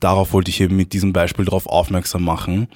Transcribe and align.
darauf 0.00 0.32
wollte 0.32 0.50
ich 0.50 0.60
eben 0.60 0.76
mit 0.76 0.92
diesem 0.92 1.12
Beispiel 1.12 1.44
darauf 1.44 1.66
aufmerksam 1.66 2.24
machen, 2.24 2.68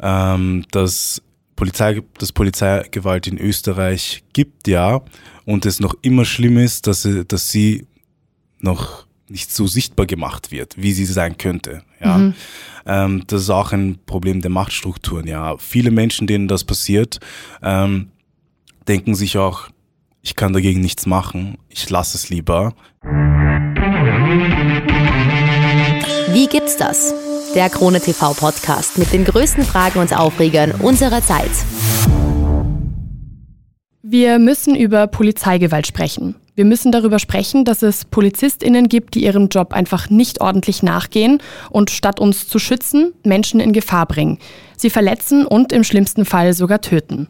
ähm, 0.00 0.64
dass 0.70 1.22
Polizei, 1.54 2.02
dass 2.18 2.32
Polizeigewalt 2.32 3.26
in 3.26 3.38
Österreich 3.38 4.22
gibt, 4.32 4.68
ja, 4.68 5.00
und 5.46 5.64
es 5.64 5.80
noch 5.80 5.94
immer 6.02 6.24
schlimm 6.24 6.58
ist, 6.58 6.86
dass 6.86 7.02
sie, 7.02 7.24
dass 7.24 7.50
sie 7.50 7.86
noch 8.60 9.06
nicht 9.28 9.52
so 9.52 9.66
sichtbar 9.66 10.06
gemacht 10.06 10.52
wird, 10.52 10.76
wie 10.76 10.92
sie 10.92 11.04
sein 11.04 11.38
könnte. 11.38 11.82
Ja. 12.00 12.18
Mhm. 12.18 12.34
Ähm, 12.84 13.24
das 13.26 13.42
ist 13.42 13.50
auch 13.50 13.72
ein 13.72 13.98
Problem 14.06 14.40
der 14.40 14.50
Machtstrukturen. 14.50 15.26
Ja, 15.26 15.56
viele 15.58 15.90
Menschen, 15.90 16.26
denen 16.26 16.46
das 16.46 16.64
passiert, 16.64 17.18
ähm, 17.62 18.10
denken 18.86 19.14
sich 19.14 19.38
auch, 19.38 19.68
ich 20.22 20.36
kann 20.36 20.52
dagegen 20.52 20.80
nichts 20.80 21.06
machen, 21.06 21.58
ich 21.68 21.88
lasse 21.90 22.16
es 22.16 22.28
lieber. 22.28 22.74
Wie 26.36 26.48
gibt's 26.48 26.76
das? 26.76 27.14
Der 27.54 27.70
Krone 27.70 27.98
TV 27.98 28.34
Podcast 28.34 28.98
mit 28.98 29.10
den 29.10 29.24
größten 29.24 29.64
Fragen 29.64 30.00
und 30.00 30.14
Aufregern 30.14 30.72
unserer 30.82 31.22
Zeit. 31.22 31.48
Wir 34.02 34.38
müssen 34.38 34.76
über 34.76 35.06
Polizeigewalt 35.06 35.86
sprechen. 35.86 36.36
Wir 36.54 36.66
müssen 36.66 36.92
darüber 36.92 37.18
sprechen, 37.20 37.64
dass 37.64 37.82
es 37.82 38.04
Polizistinnen 38.04 38.90
gibt, 38.90 39.14
die 39.14 39.24
ihrem 39.24 39.48
Job 39.48 39.72
einfach 39.72 40.10
nicht 40.10 40.42
ordentlich 40.42 40.82
nachgehen 40.82 41.40
und 41.70 41.90
statt 41.90 42.20
uns 42.20 42.46
zu 42.46 42.58
schützen, 42.58 43.14
Menschen 43.24 43.58
in 43.58 43.72
Gefahr 43.72 44.04
bringen. 44.04 44.38
Sie 44.76 44.90
verletzen 44.90 45.46
und 45.46 45.72
im 45.72 45.84
schlimmsten 45.84 46.26
Fall 46.26 46.52
sogar 46.52 46.82
töten. 46.82 47.28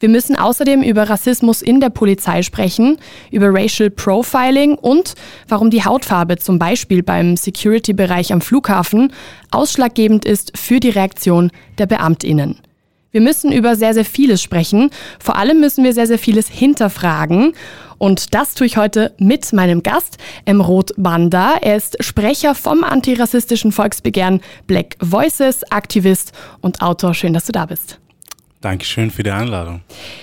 Wir 0.00 0.08
müssen 0.08 0.36
außerdem 0.36 0.82
über 0.82 1.10
Rassismus 1.10 1.60
in 1.60 1.80
der 1.80 1.90
Polizei 1.90 2.42
sprechen, 2.42 2.98
über 3.32 3.52
Racial 3.52 3.90
Profiling 3.90 4.74
und 4.74 5.14
warum 5.48 5.70
die 5.70 5.84
Hautfarbe 5.84 6.36
zum 6.36 6.58
Beispiel 6.58 7.02
beim 7.02 7.36
Security-Bereich 7.36 8.32
am 8.32 8.40
Flughafen 8.40 9.12
ausschlaggebend 9.50 10.24
ist 10.24 10.56
für 10.56 10.78
die 10.78 10.90
Reaktion 10.90 11.50
der 11.78 11.86
Beamtinnen. 11.86 12.60
Wir 13.10 13.22
müssen 13.22 13.50
über 13.50 13.74
sehr, 13.74 13.94
sehr 13.94 14.04
vieles 14.04 14.40
sprechen. 14.40 14.90
Vor 15.18 15.36
allem 15.36 15.60
müssen 15.60 15.82
wir 15.82 15.94
sehr, 15.94 16.06
sehr 16.06 16.18
vieles 16.18 16.46
hinterfragen. 16.48 17.54
Und 17.96 18.34
das 18.34 18.54
tue 18.54 18.66
ich 18.66 18.76
heute 18.76 19.14
mit 19.18 19.52
meinem 19.52 19.82
Gast, 19.82 20.18
Emrod 20.44 20.92
Banda. 20.96 21.56
Er 21.60 21.76
ist 21.76 21.96
Sprecher 22.04 22.54
vom 22.54 22.84
antirassistischen 22.84 23.72
Volksbegehren 23.72 24.40
Black 24.66 24.96
Voices, 25.00 25.64
Aktivist 25.72 26.32
und 26.60 26.82
Autor. 26.82 27.14
Schön, 27.14 27.32
dass 27.32 27.46
du 27.46 27.52
da 27.52 27.66
bist. 27.66 27.98
Dankeschön 28.60 29.10
für 29.10 29.22
die 29.22 29.30
Einladung. 29.30 29.82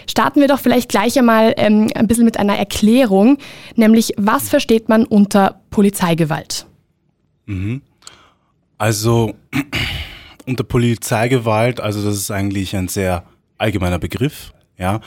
Starten 0.10 0.42
wir 0.42 0.48
doch 0.48 0.60
vielleicht 0.60 0.90
gleich 0.90 1.18
einmal 1.18 1.54
ähm, 1.58 1.88
ein 1.96 2.08
bisschen 2.08 2.26
mit 2.26 2.38
einer 2.38 2.58
Erklärung, 2.58 3.38
nämlich 3.76 4.14
was 4.18 4.50
versteht 4.50 4.90
man 4.90 5.06
unter 5.06 5.62
Polizeigewalt? 5.70 6.66
Mhm. 7.46 7.82
Also 8.78 9.36
unter 10.46 10.64
Polizeigewalt, 10.64 11.80
also 11.80 12.04
das 12.04 12.16
ist 12.16 12.32
eigentlich 12.32 12.76
ein 12.76 12.90
sehr 12.90 13.24
allgemeiner 13.58 14.00
Begriff, 14.00 14.54
ja. 14.78 15.00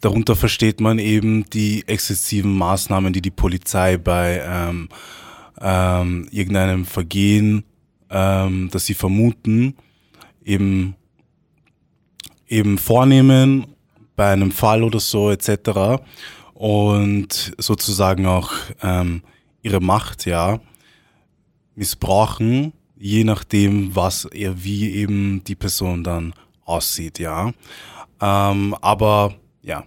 Darunter 0.00 0.36
versteht 0.36 0.80
man 0.80 0.98
eben 0.98 1.46
die 1.48 1.84
exzessiven 1.86 2.54
Maßnahmen, 2.58 3.14
die 3.14 3.22
die 3.22 3.30
Polizei 3.30 3.96
bei 3.96 4.42
ähm, 4.46 4.90
ähm, 5.58 6.28
irgendeinem 6.30 6.84
Vergehen, 6.84 7.64
ähm, 8.10 8.68
das 8.70 8.84
sie 8.84 8.92
vermuten, 8.92 9.76
eben 10.44 10.94
eben 12.48 12.78
vornehmen 12.78 13.66
bei 14.16 14.32
einem 14.32 14.52
Fall 14.52 14.82
oder 14.82 15.00
so 15.00 15.30
etc. 15.30 16.02
Und 16.52 17.52
sozusagen 17.58 18.26
auch 18.26 18.52
ähm, 18.82 19.22
ihre 19.62 19.80
Macht 19.80 20.26
ja 20.26 20.60
missbrauchen, 21.74 22.72
je 22.96 23.24
nachdem, 23.24 23.94
was 23.96 24.24
er 24.26 24.62
wie 24.62 24.94
eben 24.94 25.42
die 25.44 25.56
Person 25.56 26.04
dann 26.04 26.34
aussieht, 26.64 27.18
ja. 27.18 27.52
Ähm, 28.20 28.74
aber 28.80 29.34
ja, 29.62 29.84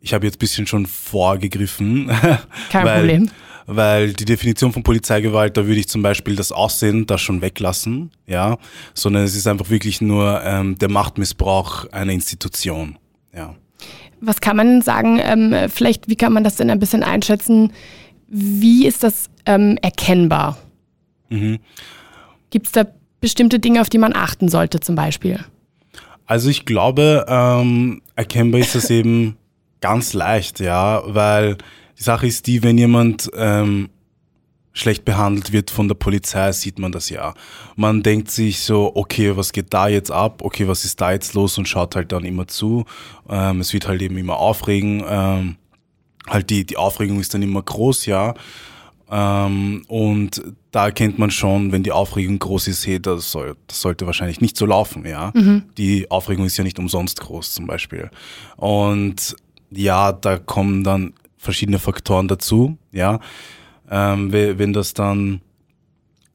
ich 0.00 0.14
habe 0.14 0.26
jetzt 0.26 0.38
bisschen 0.38 0.66
schon 0.66 0.86
vorgegriffen. 0.86 2.06
Kein 2.70 2.84
weil, 2.86 2.98
Problem 3.00 3.30
weil 3.66 4.12
die 4.12 4.24
Definition 4.24 4.72
von 4.72 4.82
Polizeigewalt, 4.82 5.56
da 5.56 5.66
würde 5.66 5.80
ich 5.80 5.88
zum 5.88 6.02
Beispiel 6.02 6.36
das 6.36 6.52
Aussehen 6.52 7.06
da 7.06 7.18
schon 7.18 7.40
weglassen, 7.40 8.10
ja, 8.26 8.58
sondern 8.94 9.24
es 9.24 9.34
ist 9.34 9.46
einfach 9.46 9.70
wirklich 9.70 10.00
nur 10.00 10.42
ähm, 10.44 10.76
der 10.78 10.90
Machtmissbrauch 10.90 11.86
einer 11.92 12.12
Institution, 12.12 12.98
ja. 13.34 13.54
Was 14.20 14.40
kann 14.40 14.56
man 14.56 14.80
sagen, 14.80 15.20
ähm, 15.22 15.54
vielleicht, 15.68 16.08
wie 16.08 16.16
kann 16.16 16.32
man 16.32 16.44
das 16.44 16.56
denn 16.56 16.70
ein 16.70 16.78
bisschen 16.78 17.02
einschätzen? 17.02 17.72
Wie 18.28 18.86
ist 18.86 19.02
das 19.02 19.28
ähm, 19.44 19.78
erkennbar? 19.82 20.56
Mhm. 21.28 21.58
Gibt 22.50 22.66
es 22.66 22.72
da 22.72 22.86
bestimmte 23.20 23.58
Dinge, 23.58 23.80
auf 23.80 23.90
die 23.90 23.98
man 23.98 24.14
achten 24.14 24.48
sollte 24.48 24.80
zum 24.80 24.94
Beispiel? 24.94 25.44
Also 26.26 26.48
ich 26.48 26.64
glaube, 26.64 27.26
ähm, 27.28 28.00
erkennbar 28.16 28.60
ist 28.60 28.74
das 28.74 28.88
eben 28.90 29.36
ganz 29.80 30.14
leicht, 30.14 30.60
ja, 30.60 31.02
weil 31.06 31.58
Sache 32.04 32.26
ist 32.26 32.46
die, 32.46 32.62
wenn 32.62 32.78
jemand 32.78 33.30
ähm, 33.34 33.88
schlecht 34.72 35.04
behandelt 35.04 35.52
wird 35.52 35.70
von 35.70 35.88
der 35.88 35.94
Polizei, 35.94 36.52
sieht 36.52 36.78
man 36.78 36.92
das 36.92 37.08
ja. 37.08 37.34
Man 37.76 38.02
denkt 38.02 38.30
sich 38.30 38.60
so, 38.60 38.92
okay, 38.94 39.36
was 39.36 39.52
geht 39.52 39.72
da 39.72 39.88
jetzt 39.88 40.10
ab? 40.10 40.42
Okay, 40.42 40.68
was 40.68 40.84
ist 40.84 41.00
da 41.00 41.12
jetzt 41.12 41.34
los? 41.34 41.56
Und 41.56 41.68
schaut 41.68 41.96
halt 41.96 42.12
dann 42.12 42.24
immer 42.24 42.46
zu. 42.46 42.84
Ähm, 43.28 43.60
es 43.60 43.72
wird 43.72 43.88
halt 43.88 44.02
eben 44.02 44.18
immer 44.18 44.36
aufregen. 44.36 45.02
Ähm, 45.08 45.56
halt 46.28 46.50
die, 46.50 46.66
die 46.66 46.76
Aufregung 46.76 47.20
ist 47.20 47.32
dann 47.34 47.42
immer 47.42 47.62
groß, 47.62 48.06
ja. 48.06 48.34
Ähm, 49.10 49.84
und 49.86 50.42
da 50.72 50.86
erkennt 50.86 51.20
man 51.20 51.30
schon, 51.30 51.70
wenn 51.70 51.84
die 51.84 51.92
Aufregung 51.92 52.38
groß 52.38 52.66
ist, 52.68 52.84
hey, 52.86 53.00
das, 53.00 53.30
soll, 53.30 53.56
das 53.68 53.80
sollte 53.80 54.06
wahrscheinlich 54.06 54.40
nicht 54.40 54.56
so 54.56 54.66
laufen, 54.66 55.06
ja. 55.06 55.30
Mhm. 55.34 55.64
Die 55.78 56.10
Aufregung 56.10 56.46
ist 56.46 56.56
ja 56.56 56.64
nicht 56.64 56.80
umsonst 56.80 57.20
groß 57.20 57.54
zum 57.54 57.66
Beispiel. 57.66 58.10
Und 58.56 59.36
ja, 59.70 60.12
da 60.12 60.38
kommen 60.38 60.82
dann 60.82 61.12
verschiedene 61.44 61.78
Faktoren 61.78 62.28
dazu, 62.28 62.76
ja. 62.92 63.20
Ähm, 63.90 64.32
wenn 64.32 64.72
das 64.72 64.94
dann 64.94 65.40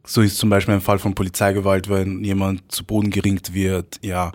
so 0.05 0.21
ist 0.21 0.37
zum 0.37 0.49
Beispiel 0.49 0.75
ein 0.75 0.81
Fall 0.81 0.99
von 0.99 1.13
Polizeigewalt, 1.13 1.89
wenn 1.89 2.23
jemand 2.23 2.71
zu 2.71 2.83
Boden 2.83 3.11
geringt 3.11 3.53
wird, 3.53 3.99
ja, 4.01 4.31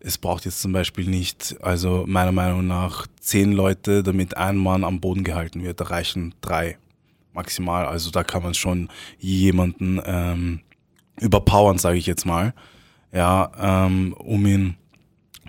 es 0.00 0.18
braucht 0.18 0.44
jetzt 0.44 0.60
zum 0.60 0.72
Beispiel 0.72 1.06
nicht, 1.06 1.56
also 1.60 2.04
meiner 2.06 2.32
Meinung 2.32 2.66
nach, 2.66 3.06
zehn 3.20 3.52
Leute, 3.52 4.02
damit 4.02 4.36
ein 4.36 4.56
Mann 4.56 4.84
am 4.84 5.00
Boden 5.00 5.24
gehalten 5.24 5.62
wird. 5.62 5.80
Da 5.80 5.86
reichen 5.86 6.34
drei 6.40 6.78
maximal. 7.32 7.86
Also 7.86 8.10
da 8.10 8.22
kann 8.22 8.42
man 8.42 8.54
schon 8.54 8.88
jemanden 9.18 10.00
ähm, 10.04 10.60
überpowern, 11.20 11.78
sage 11.78 11.98
ich 11.98 12.06
jetzt 12.06 12.24
mal, 12.24 12.54
ja, 13.12 13.50
ähm, 13.58 14.12
um 14.12 14.46
ihn 14.46 14.76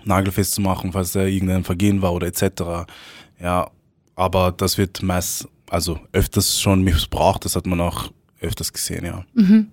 nagelfest 0.04 0.52
zu 0.52 0.60
machen, 0.60 0.92
falls 0.92 1.14
er 1.14 1.26
irgendein 1.26 1.64
Vergehen 1.64 2.02
war 2.02 2.12
oder 2.12 2.26
etc. 2.26 2.86
Ja, 3.40 3.70
aber 4.18 4.52
das 4.52 4.78
wird 4.78 5.02
meist, 5.02 5.48
also 5.70 5.98
öfters 6.12 6.60
schon 6.60 6.82
missbraucht, 6.82 7.44
das 7.44 7.56
hat 7.56 7.66
man 7.66 7.80
auch 7.80 8.10
öfters 8.40 8.72
gesehen, 8.72 9.04
ja. 9.04 9.24
Mhm. 9.34 9.68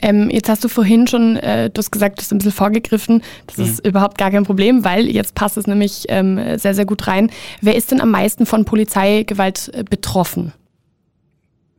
Ähm, 0.00 0.28
jetzt 0.30 0.48
hast 0.48 0.64
du 0.64 0.68
vorhin 0.68 1.06
schon, 1.06 1.36
äh, 1.36 1.70
du 1.70 1.78
hast 1.78 1.90
gesagt, 1.90 2.18
du 2.18 2.22
hast 2.22 2.32
ein 2.32 2.38
bisschen 2.38 2.52
vorgegriffen. 2.52 3.22
Das 3.46 3.58
mhm. 3.58 3.64
ist 3.64 3.86
überhaupt 3.86 4.18
gar 4.18 4.30
kein 4.30 4.44
Problem, 4.44 4.84
weil 4.84 5.08
jetzt 5.08 5.34
passt 5.34 5.56
es 5.56 5.66
nämlich 5.66 6.04
ähm, 6.08 6.58
sehr, 6.58 6.74
sehr 6.74 6.84
gut 6.84 7.06
rein. 7.06 7.30
Wer 7.60 7.76
ist 7.76 7.92
denn 7.92 8.00
am 8.00 8.10
meisten 8.10 8.44
von 8.46 8.64
Polizeigewalt 8.64 9.70
äh, 9.72 9.84
betroffen? 9.88 10.52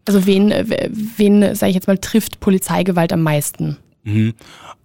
Also 0.05 0.25
wen, 0.25 0.51
äh, 0.51 0.89
wen, 0.91 1.55
sage 1.55 1.71
ich 1.71 1.75
jetzt 1.75 1.87
mal, 1.87 1.97
trifft 1.97 2.39
Polizeigewalt 2.39 3.11
am 3.11 3.21
meisten? 3.21 3.77
Mhm. 4.03 4.33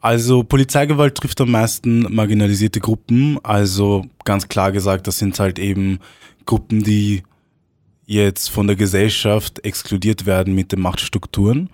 Also 0.01 0.43
Polizeigewalt 0.43 1.17
trifft 1.17 1.41
am 1.41 1.51
meisten 1.51 2.13
marginalisierte 2.13 2.81
Gruppen. 2.81 3.39
Also 3.45 4.05
ganz 4.25 4.49
klar 4.49 4.73
gesagt, 4.73 5.07
das 5.07 5.19
sind 5.19 5.39
halt 5.39 5.59
eben 5.59 6.01
Gruppen, 6.49 6.83
die 6.83 7.25
jetzt 8.07 8.49
von 8.49 8.67
der 8.67 8.75
Gesellschaft 8.75 9.65
exkludiert 9.67 10.25
werden 10.25 10.55
mit 10.55 10.73
den 10.73 10.81
Machtstrukturen. 10.81 11.69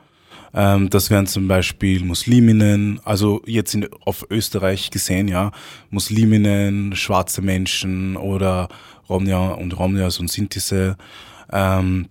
Ähm, 0.52 0.90
das 0.90 1.10
wären 1.10 1.28
zum 1.28 1.46
Beispiel 1.46 2.04
Musliminnen, 2.04 3.00
also 3.04 3.40
jetzt 3.46 3.74
in, 3.74 3.88
auf 4.04 4.26
Österreich 4.30 4.90
gesehen, 4.90 5.28
ja, 5.28 5.52
Musliminnen, 5.90 6.96
schwarze 6.96 7.40
Menschen 7.40 8.16
oder 8.16 8.68
Romnia 9.08 9.52
und 9.52 9.78
Romnias 9.78 10.18
und 10.18 10.28
Sintise. 10.28 10.96
Ähm, 11.52 12.08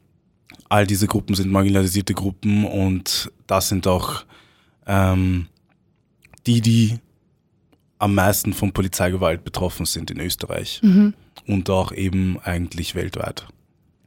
all 0.69 0.87
diese 0.87 1.07
Gruppen 1.07 1.35
sind 1.35 1.51
marginalisierte 1.51 2.13
Gruppen 2.13 2.63
und 2.63 3.29
das 3.45 3.67
sind 3.67 3.87
auch 3.87 4.23
ähm, 4.87 5.47
die, 6.47 6.61
die 6.61 6.99
am 8.03 8.15
meisten 8.15 8.53
von 8.53 8.71
Polizeigewalt 8.71 9.43
betroffen 9.43 9.85
sind 9.85 10.11
in 10.11 10.19
Österreich. 10.19 10.79
Mhm 10.83 11.13
und 11.47 11.69
auch 11.69 11.91
eben 11.91 12.37
eigentlich 12.43 12.95
weltweit. 12.95 13.45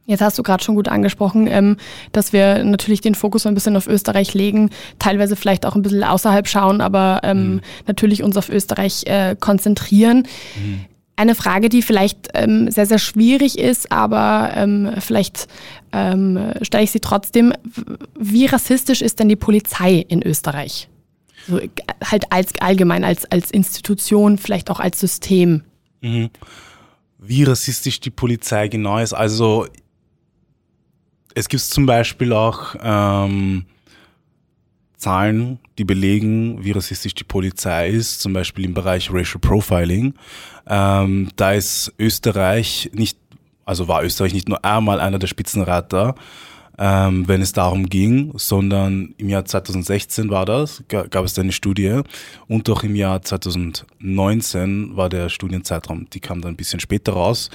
Jetzt 0.05 0.21
hast 0.21 0.39
du 0.39 0.43
gerade 0.43 0.63
schon 0.63 0.75
gut 0.75 0.87
angesprochen, 0.87 1.47
ähm, 1.47 1.75
dass 2.13 2.31
wir 2.31 2.63
natürlich 2.63 3.01
den 3.01 3.13
Fokus 3.13 3.45
ein 3.45 3.53
bisschen 3.53 3.75
auf 3.75 3.87
Österreich 3.87 4.33
legen, 4.33 4.69
teilweise 4.99 5.35
vielleicht 5.35 5.65
auch 5.65 5.75
ein 5.75 5.81
bisschen 5.81 6.03
außerhalb 6.03 6.47
schauen, 6.47 6.79
aber 6.79 7.19
ähm, 7.23 7.55
mhm. 7.55 7.61
natürlich 7.87 8.23
uns 8.23 8.37
auf 8.37 8.47
Österreich 8.47 9.03
äh, 9.05 9.35
konzentrieren. 9.37 10.19
Mhm. 10.55 10.85
Eine 11.17 11.35
Frage, 11.35 11.67
die 11.67 11.81
vielleicht 11.81 12.29
ähm, 12.35 12.71
sehr, 12.71 12.85
sehr 12.85 12.99
schwierig 12.99 13.57
ist, 13.57 13.91
aber 13.91 14.51
ähm, 14.55 14.93
vielleicht 14.99 15.47
ähm, 15.91 16.53
stelle 16.61 16.83
ich 16.83 16.91
sie 16.91 16.99
trotzdem. 16.99 17.53
Wie 18.17 18.45
rassistisch 18.45 19.01
ist 19.01 19.19
denn 19.19 19.27
die 19.27 19.35
Polizei 19.35 20.05
in 20.07 20.21
Österreich? 20.23 20.87
So, 21.47 21.59
halt 22.03 22.31
als 22.31 22.53
allgemein, 22.59 23.03
als, 23.03 23.25
als 23.31 23.51
Institution, 23.51 24.37
vielleicht 24.37 24.69
auch 24.69 24.79
als 24.79 24.99
System. 24.99 25.63
Mhm. 26.01 26.29
Wie 27.19 27.43
rassistisch 27.43 27.99
die 27.99 28.11
Polizei 28.11 28.67
genau 28.67 28.99
ist. 28.99 29.13
Also 29.13 29.67
es 31.33 31.47
gibt 31.49 31.61
zum 31.63 31.85
Beispiel 31.85 32.33
auch 32.33 32.75
ähm, 32.81 33.65
Zahlen, 34.97 35.59
die 35.77 35.83
belegen, 35.83 36.63
wie 36.63 36.71
rassistisch 36.71 37.13
die 37.13 37.23
Polizei 37.23 37.89
ist, 37.89 38.19
zum 38.19 38.33
Beispiel 38.33 38.65
im 38.65 38.73
Bereich 38.73 39.11
Racial 39.11 39.39
Profiling. 39.39 40.15
Ähm, 40.65 41.29
da 41.35 41.53
ist 41.53 41.93
Österreich 41.99 42.89
nicht, 42.93 43.19
also 43.65 43.87
war 43.87 44.03
Österreich 44.03 44.33
nicht 44.33 44.49
nur 44.49 44.65
einmal 44.65 44.99
einer 44.99 45.19
der 45.19 45.27
Spitzenreiter, 45.27 46.15
ähm, 46.77 47.27
wenn 47.27 47.41
es 47.41 47.53
darum 47.53 47.87
ging, 47.89 48.33
sondern 48.35 49.13
im 49.17 49.29
Jahr 49.29 49.45
2016 49.45 50.29
war 50.29 50.45
das, 50.45 50.83
gab 50.87 51.25
es 51.25 51.37
eine 51.39 51.51
Studie 51.51 52.01
und 52.47 52.69
auch 52.69 52.83
im 52.83 52.95
Jahr 52.95 53.21
2019 53.21 54.95
war 54.95 55.09
der 55.09 55.29
Studienzeitraum, 55.29 56.07
die 56.11 56.19
kam 56.19 56.41
dann 56.41 56.53
ein 56.53 56.57
bisschen 56.57 56.79
später 56.79 57.13
raus, 57.13 57.49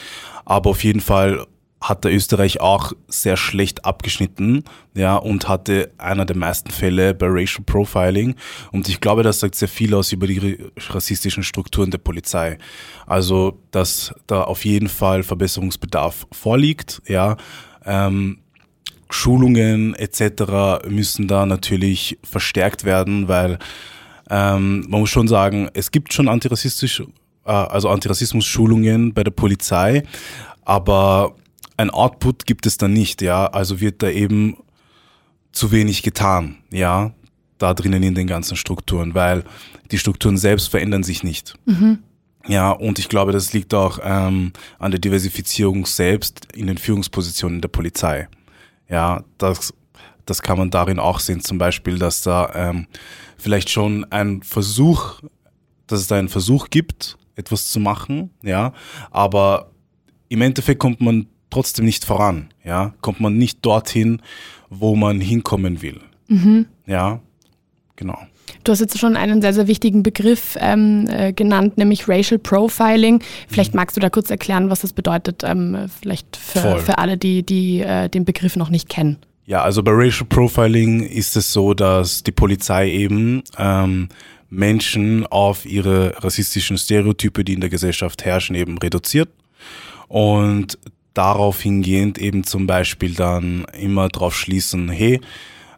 aber 0.44 0.70
auf 0.70 0.82
jeden 0.82 1.00
Fall 1.00 1.46
hat 1.82 2.04
der 2.04 2.14
Österreich 2.14 2.60
auch 2.60 2.92
sehr 3.08 3.36
schlecht 3.36 3.84
abgeschnitten, 3.84 4.64
ja, 4.94 5.16
und 5.16 5.48
hatte 5.48 5.90
einer 5.98 6.24
der 6.24 6.36
meisten 6.36 6.70
Fälle 6.70 7.12
bei 7.12 7.26
Racial 7.28 7.64
Profiling. 7.64 8.36
Und 8.70 8.88
ich 8.88 9.00
glaube, 9.00 9.22
das 9.22 9.40
sagt 9.40 9.56
sehr 9.56 9.69
viel 9.69 9.94
aus 9.94 10.12
über 10.12 10.26
die 10.26 10.58
rassistischen 10.76 11.42
Strukturen 11.42 11.90
der 11.90 11.98
Polizei. 11.98 12.58
Also, 13.06 13.58
dass 13.72 14.14
da 14.26 14.44
auf 14.44 14.64
jeden 14.64 14.88
Fall 14.88 15.22
Verbesserungsbedarf 15.22 16.26
vorliegt, 16.30 17.02
ja. 17.06 17.36
Ähm, 17.84 18.41
Schulungen 19.12 19.94
etc. 19.94 20.88
müssen 20.88 21.28
da 21.28 21.46
natürlich 21.46 22.18
verstärkt 22.24 22.84
werden, 22.84 23.28
weil 23.28 23.58
ähm, 24.30 24.86
man 24.88 25.00
muss 25.00 25.10
schon 25.10 25.28
sagen, 25.28 25.68
es 25.74 25.90
gibt 25.90 26.12
schon 26.12 26.28
antirassistisch, 26.28 27.00
äh, 27.44 27.50
also 27.50 27.88
Antirassismus-Schulungen 27.88 29.12
bei 29.12 29.24
der 29.24 29.30
Polizei, 29.30 30.04
aber 30.64 31.36
ein 31.76 31.90
Output 31.90 32.46
gibt 32.46 32.66
es 32.66 32.78
da 32.78 32.88
nicht, 32.88 33.22
ja. 33.22 33.46
Also 33.46 33.80
wird 33.80 34.02
da 34.02 34.08
eben 34.08 34.56
zu 35.52 35.72
wenig 35.72 36.02
getan, 36.02 36.58
ja, 36.70 37.12
da 37.58 37.74
drinnen 37.74 38.02
in 38.02 38.14
den 38.14 38.26
ganzen 38.26 38.56
Strukturen, 38.56 39.14
weil 39.14 39.44
die 39.90 39.98
Strukturen 39.98 40.38
selbst 40.38 40.68
verändern 40.68 41.02
sich 41.02 41.22
nicht. 41.22 41.54
Mhm. 41.66 41.98
Ja, 42.48 42.70
und 42.70 42.98
ich 42.98 43.08
glaube, 43.08 43.32
das 43.32 43.52
liegt 43.52 43.72
auch 43.74 44.00
ähm, 44.02 44.52
an 44.78 44.90
der 44.90 45.00
Diversifizierung 45.00 45.86
selbst 45.86 46.48
in 46.54 46.66
den 46.66 46.78
Führungspositionen 46.78 47.60
der 47.60 47.68
Polizei. 47.68 48.28
Ja, 48.92 49.24
das, 49.38 49.72
das 50.26 50.42
kann 50.42 50.58
man 50.58 50.70
darin 50.70 50.98
auch 50.98 51.18
sehen, 51.18 51.40
zum 51.40 51.56
Beispiel, 51.56 51.98
dass 51.98 52.20
da 52.20 52.52
ähm, 52.54 52.86
vielleicht 53.38 53.70
schon 53.70 54.04
ein 54.12 54.42
Versuch, 54.42 55.20
dass 55.86 56.00
es 56.00 56.06
da 56.08 56.18
einen 56.18 56.28
Versuch 56.28 56.68
gibt, 56.68 57.16
etwas 57.34 57.70
zu 57.70 57.80
machen, 57.80 58.30
ja, 58.42 58.74
aber 59.10 59.70
im 60.28 60.42
Endeffekt 60.42 60.78
kommt 60.78 61.00
man 61.00 61.26
trotzdem 61.48 61.86
nicht 61.86 62.04
voran. 62.04 62.52
Ja, 62.64 62.94
kommt 63.00 63.20
man 63.20 63.38
nicht 63.38 63.64
dorthin, 63.64 64.20
wo 64.68 64.94
man 64.94 65.20
hinkommen 65.20 65.80
will. 65.80 66.00
Mhm. 66.28 66.66
Ja, 66.86 67.20
genau. 67.96 68.18
Du 68.64 68.72
hast 68.72 68.81
jetzt 68.81 68.99
schon 68.99 69.16
einen 69.16 69.43
sehr, 69.43 69.52
sehr 69.52 69.66
wichtigen 69.66 70.02
Begriff 70.02 70.56
ähm, 70.60 71.06
äh, 71.08 71.32
genannt, 71.32 71.78
nämlich 71.78 72.08
Racial 72.08 72.38
Profiling. 72.38 73.22
Vielleicht 73.49 73.75
mhm. 73.75 73.78
magst 73.78 73.96
du 73.96 74.00
da 74.00 74.10
kurz 74.10 74.31
erklären, 74.31 74.70
was 74.70 74.81
das 74.81 74.93
bedeutet, 74.93 75.43
ähm, 75.44 75.88
vielleicht 76.00 76.37
für, 76.37 76.78
für 76.78 76.99
alle, 76.99 77.16
die, 77.16 77.43
die 77.44 77.81
äh, 77.81 78.08
den 78.08 78.25
Begriff 78.25 78.56
noch 78.56 78.70
nicht 78.70 78.88
kennen. 78.88 79.19
Ja, 79.44 79.62
also 79.62 79.82
bei 79.82 79.90
Racial 79.93 80.26
Profiling 80.28 81.02
ist 81.02 81.37
es 81.37 81.52
so, 81.52 81.75
dass 81.75 82.22
die 82.22 82.32
Polizei 82.32 82.90
eben 82.90 83.43
ähm, 83.58 84.08
Menschen 84.49 85.26
auf 85.26 85.66
ihre 85.66 86.22
rassistischen 86.22 86.78
Stereotype, 86.78 87.43
die 87.43 87.55
in 87.55 87.60
der 87.60 87.70
Gesellschaft 87.70 88.25
herrschen, 88.25 88.55
eben 88.55 88.78
reduziert. 88.78 89.31
Und 90.08 90.78
darauf 91.14 91.60
hingehend 91.60 92.19
eben 92.19 92.44
zum 92.44 92.66
Beispiel 92.66 93.14
dann 93.14 93.64
immer 93.78 94.08
drauf 94.08 94.37
schließen, 94.37 94.88
hey, 94.90 95.20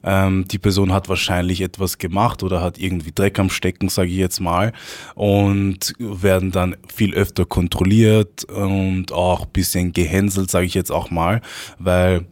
ähm, 0.05 0.45
die 0.49 0.59
Person 0.59 0.93
hat 0.93 1.09
wahrscheinlich 1.09 1.61
etwas 1.61 1.99
gemacht 1.99 2.43
oder 2.43 2.61
hat 2.61 2.79
irgendwie 2.79 3.12
Dreck 3.12 3.39
am 3.39 3.51
Stecken, 3.51 3.89
sage 3.89 4.11
ich 4.11 4.17
jetzt 4.17 4.41
mal, 4.41 4.73
und 5.15 5.95
werden 5.99 6.51
dann 6.51 6.77
viel 6.93 7.15
öfter 7.15 7.45
kontrolliert 7.47 8.45
und 8.45 9.12
auch 9.12 9.47
bisschen 9.47 9.93
gehänselt, 9.93 10.51
sage 10.51 10.67
ich 10.67 10.75
jetzt 10.75 10.93
auch 10.93 11.11
mal, 11.11 11.41
weil 11.79 12.27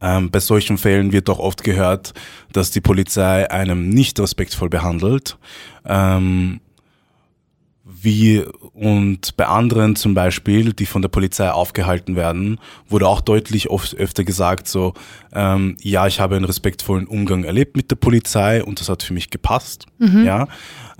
ähm, 0.00 0.30
bei 0.30 0.40
solchen 0.40 0.78
Fällen 0.78 1.12
wird 1.12 1.28
doch 1.28 1.38
oft 1.38 1.64
gehört, 1.64 2.14
dass 2.52 2.70
die 2.70 2.80
Polizei 2.80 3.50
einem 3.50 3.88
nicht 3.88 4.18
respektvoll 4.20 4.68
behandelt. 4.68 5.36
Ähm, 5.84 6.60
wie 8.02 8.44
und 8.72 9.36
bei 9.36 9.46
anderen 9.46 9.96
zum 9.96 10.14
Beispiel, 10.14 10.72
die 10.72 10.86
von 10.86 11.02
der 11.02 11.08
Polizei 11.08 11.50
aufgehalten 11.50 12.16
werden, 12.16 12.58
wurde 12.88 13.08
auch 13.08 13.20
deutlich 13.20 13.70
oft 13.70 13.94
öfter 13.96 14.24
gesagt, 14.24 14.68
so, 14.68 14.94
ähm, 15.32 15.76
ja, 15.80 16.06
ich 16.06 16.20
habe 16.20 16.36
einen 16.36 16.44
respektvollen 16.44 17.06
Umgang 17.06 17.44
erlebt 17.44 17.76
mit 17.76 17.90
der 17.90 17.96
Polizei 17.96 18.62
und 18.62 18.80
das 18.80 18.88
hat 18.88 19.02
für 19.02 19.14
mich 19.14 19.30
gepasst, 19.30 19.86
mhm. 19.98 20.24
ja, 20.24 20.48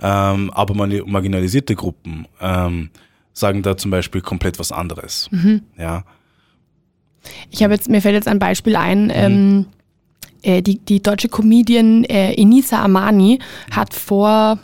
ähm, 0.01 0.51
aber 0.51 0.73
marginalisierte 0.73 1.75
Gruppen 1.75 2.27
ähm, 2.41 2.89
sagen 3.33 3.61
da 3.61 3.77
zum 3.77 3.91
Beispiel 3.91 4.21
komplett 4.21 4.59
was 4.59 4.71
anderes, 4.71 5.29
mhm. 5.31 5.61
ja. 5.77 6.03
Ich 7.49 7.63
habe 7.63 7.73
jetzt, 7.73 7.89
mir 7.89 8.01
fällt 8.01 8.15
jetzt 8.15 8.27
ein 8.27 8.39
Beispiel 8.39 8.75
ein, 8.75 9.05
mhm. 9.05 9.11
ähm, 9.13 9.65
äh, 10.41 10.61
die, 10.61 10.79
die 10.79 11.01
deutsche 11.01 11.27
Comedian 11.27 12.03
äh, 12.05 12.33
Enisa 12.33 12.83
Amani 12.83 13.39
hat 13.71 13.93
vor 13.93 14.59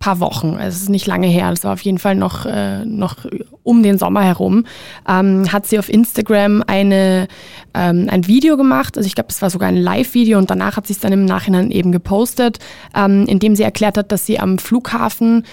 paar 0.00 0.18
Wochen. 0.18 0.56
Es 0.58 0.76
ist 0.76 0.88
nicht 0.88 1.06
lange 1.06 1.28
her, 1.28 1.50
es 1.52 1.62
war 1.62 1.74
auf 1.74 1.82
jeden 1.82 1.98
Fall 1.98 2.16
noch, 2.16 2.46
äh, 2.46 2.84
noch 2.86 3.16
um 3.62 3.82
den 3.82 3.98
Sommer 3.98 4.22
herum, 4.22 4.64
ähm, 5.06 5.52
hat 5.52 5.66
sie 5.66 5.78
auf 5.78 5.90
Instagram 5.90 6.64
eine, 6.66 7.28
ähm, 7.74 8.08
ein 8.10 8.26
Video 8.26 8.56
gemacht. 8.56 8.96
Also 8.96 9.06
ich 9.06 9.14
glaube, 9.14 9.28
es 9.28 9.42
war 9.42 9.50
sogar 9.50 9.68
ein 9.68 9.76
Live-Video 9.76 10.38
und 10.38 10.50
danach 10.50 10.78
hat 10.78 10.86
sie 10.86 10.94
es 10.94 11.00
dann 11.00 11.12
im 11.12 11.26
Nachhinein 11.26 11.70
eben 11.70 11.92
gepostet, 11.92 12.58
ähm, 12.96 13.26
in 13.26 13.38
dem 13.38 13.54
sie 13.54 13.62
erklärt 13.62 13.98
hat, 13.98 14.10
dass 14.10 14.26
sie 14.26 14.40
am 14.40 14.58
Flughafen 14.58 15.44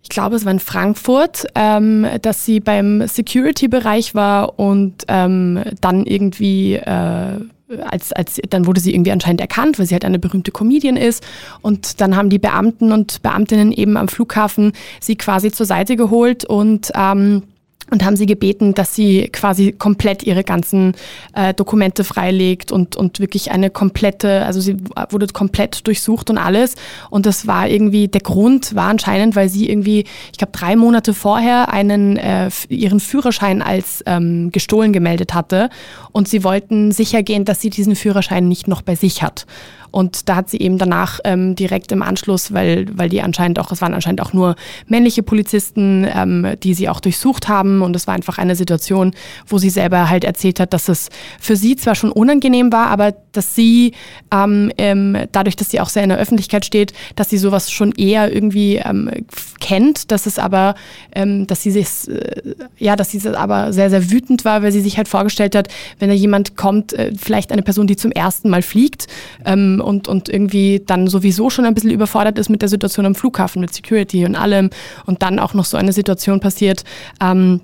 ich 0.00 0.14
glaube, 0.14 0.36
es 0.36 0.46
war 0.46 0.52
in 0.52 0.60
Frankfurt, 0.60 1.44
ähm, 1.54 2.06
dass 2.22 2.46
sie 2.46 2.60
beim 2.60 3.06
Security-Bereich 3.06 4.14
war 4.14 4.58
und 4.58 5.04
ähm, 5.06 5.62
dann 5.82 6.06
irgendwie 6.06 6.76
äh, 6.76 7.40
als, 7.90 8.12
als, 8.12 8.40
dann 8.48 8.66
wurde 8.66 8.80
sie 8.80 8.94
irgendwie 8.94 9.12
anscheinend 9.12 9.40
erkannt, 9.40 9.78
weil 9.78 9.86
sie 9.86 9.94
halt 9.94 10.04
eine 10.04 10.18
berühmte 10.18 10.52
Comedian 10.52 10.96
ist. 10.96 11.24
Und 11.60 12.00
dann 12.00 12.16
haben 12.16 12.30
die 12.30 12.38
Beamten 12.38 12.92
und 12.92 13.22
Beamtinnen 13.22 13.72
eben 13.72 13.96
am 13.96 14.08
Flughafen 14.08 14.72
sie 15.00 15.16
quasi 15.16 15.52
zur 15.52 15.66
Seite 15.66 15.96
geholt 15.96 16.44
und 16.44 16.90
ähm, 16.94 17.42
und 17.90 18.04
haben 18.04 18.16
sie 18.16 18.26
gebeten, 18.26 18.74
dass 18.74 18.94
sie 18.94 19.28
quasi 19.32 19.72
komplett 19.72 20.22
ihre 20.22 20.44
ganzen 20.44 20.94
äh, 21.32 21.54
Dokumente 21.54 22.04
freilegt 22.04 22.70
und, 22.70 22.96
und 22.96 23.18
wirklich 23.20 23.50
eine 23.50 23.70
komplette, 23.70 24.44
also 24.44 24.60
sie 24.60 24.76
wurde 25.10 25.26
komplett 25.28 25.86
durchsucht 25.86 26.30
und 26.30 26.38
alles. 26.38 26.74
Und 27.10 27.24
das 27.26 27.46
war 27.46 27.68
irgendwie, 27.68 28.08
der 28.08 28.20
Grund 28.20 28.74
war 28.74 28.88
anscheinend, 28.88 29.36
weil 29.36 29.48
sie 29.48 29.70
irgendwie, 29.70 30.04
ich 30.32 30.38
glaube, 30.38 30.52
drei 30.52 30.76
Monate 30.76 31.14
vorher 31.14 31.72
einen, 31.72 32.16
äh, 32.16 32.50
ihren 32.68 33.00
Führerschein 33.00 33.62
als 33.62 34.02
ähm, 34.06 34.50
gestohlen 34.52 34.92
gemeldet 34.92 35.32
hatte. 35.34 35.70
Und 36.18 36.26
sie 36.26 36.42
wollten 36.42 36.90
sicher 36.90 37.22
gehen, 37.22 37.44
dass 37.44 37.60
sie 37.60 37.70
diesen 37.70 37.94
Führerschein 37.94 38.48
nicht 38.48 38.66
noch 38.66 38.82
bei 38.82 38.96
sich 38.96 39.22
hat. 39.22 39.46
Und 39.90 40.28
da 40.28 40.36
hat 40.36 40.50
sie 40.50 40.58
eben 40.58 40.78
danach 40.78 41.20
ähm, 41.24 41.54
direkt 41.54 41.92
im 41.92 42.02
Anschluss, 42.02 42.52
weil, 42.52 42.86
weil 42.92 43.08
die 43.08 43.22
anscheinend 43.22 43.58
auch, 43.58 43.72
es 43.72 43.80
waren 43.80 43.94
anscheinend 43.94 44.20
auch 44.20 44.32
nur 44.32 44.56
männliche 44.86 45.22
Polizisten, 45.22 46.06
ähm, 46.12 46.56
die 46.62 46.74
sie 46.74 46.88
auch 46.88 47.00
durchsucht 47.00 47.48
haben. 47.48 47.82
Und 47.82 47.96
es 47.96 48.06
war 48.06 48.14
einfach 48.14 48.38
eine 48.38 48.56
Situation, 48.56 49.12
wo 49.46 49.58
sie 49.58 49.70
selber 49.70 50.10
halt 50.10 50.24
erzählt 50.24 50.60
hat, 50.60 50.72
dass 50.72 50.88
es 50.88 51.08
für 51.40 51.56
sie 51.56 51.76
zwar 51.76 51.94
schon 51.94 52.12
unangenehm 52.12 52.72
war, 52.72 52.88
aber 52.88 53.14
dass 53.32 53.54
sie 53.54 53.92
ähm, 54.32 54.72
ähm, 54.76 55.16
dadurch, 55.32 55.56
dass 55.56 55.70
sie 55.70 55.80
auch 55.80 55.88
sehr 55.88 56.02
in 56.02 56.10
der 56.10 56.18
Öffentlichkeit 56.18 56.64
steht, 56.64 56.92
dass 57.16 57.30
sie 57.30 57.38
sowas 57.38 57.70
schon 57.70 57.92
eher 57.92 58.32
irgendwie 58.32 58.76
ähm, 58.76 59.10
kennt, 59.60 60.10
dass 60.10 60.26
es 60.26 60.38
aber, 60.38 60.74
ähm, 61.14 61.46
dass 61.46 61.62
sie 61.62 61.70
sich, 61.70 61.88
äh, 62.08 62.54
ja, 62.78 62.96
dass 62.96 63.10
sie 63.10 63.20
aber 63.34 63.72
sehr, 63.72 63.90
sehr 63.90 64.10
wütend 64.10 64.44
war, 64.44 64.62
weil 64.62 64.72
sie 64.72 64.80
sich 64.80 64.96
halt 64.96 65.08
vorgestellt 65.08 65.54
hat, 65.54 65.68
wenn 65.98 66.07
da 66.08 66.14
jemand 66.14 66.56
kommt, 66.56 66.92
äh, 66.92 67.12
vielleicht 67.16 67.52
eine 67.52 67.62
Person, 67.62 67.86
die 67.86 67.96
zum 67.96 68.12
ersten 68.12 68.48
Mal 68.50 68.62
fliegt, 68.62 69.06
ähm, 69.44 69.82
und, 69.84 70.08
und 70.08 70.28
irgendwie 70.28 70.82
dann 70.84 71.06
sowieso 71.06 71.50
schon 71.50 71.64
ein 71.64 71.74
bisschen 71.74 71.90
überfordert 71.90 72.38
ist 72.38 72.48
mit 72.48 72.62
der 72.62 72.68
Situation 72.68 73.06
am 73.06 73.14
Flughafen, 73.14 73.60
mit 73.60 73.72
Security 73.72 74.24
und 74.24 74.34
allem 74.34 74.70
und 75.06 75.22
dann 75.22 75.38
auch 75.38 75.54
noch 75.54 75.64
so 75.64 75.76
eine 75.76 75.92
Situation 75.92 76.40
passiert, 76.40 76.84
ähm, 77.20 77.60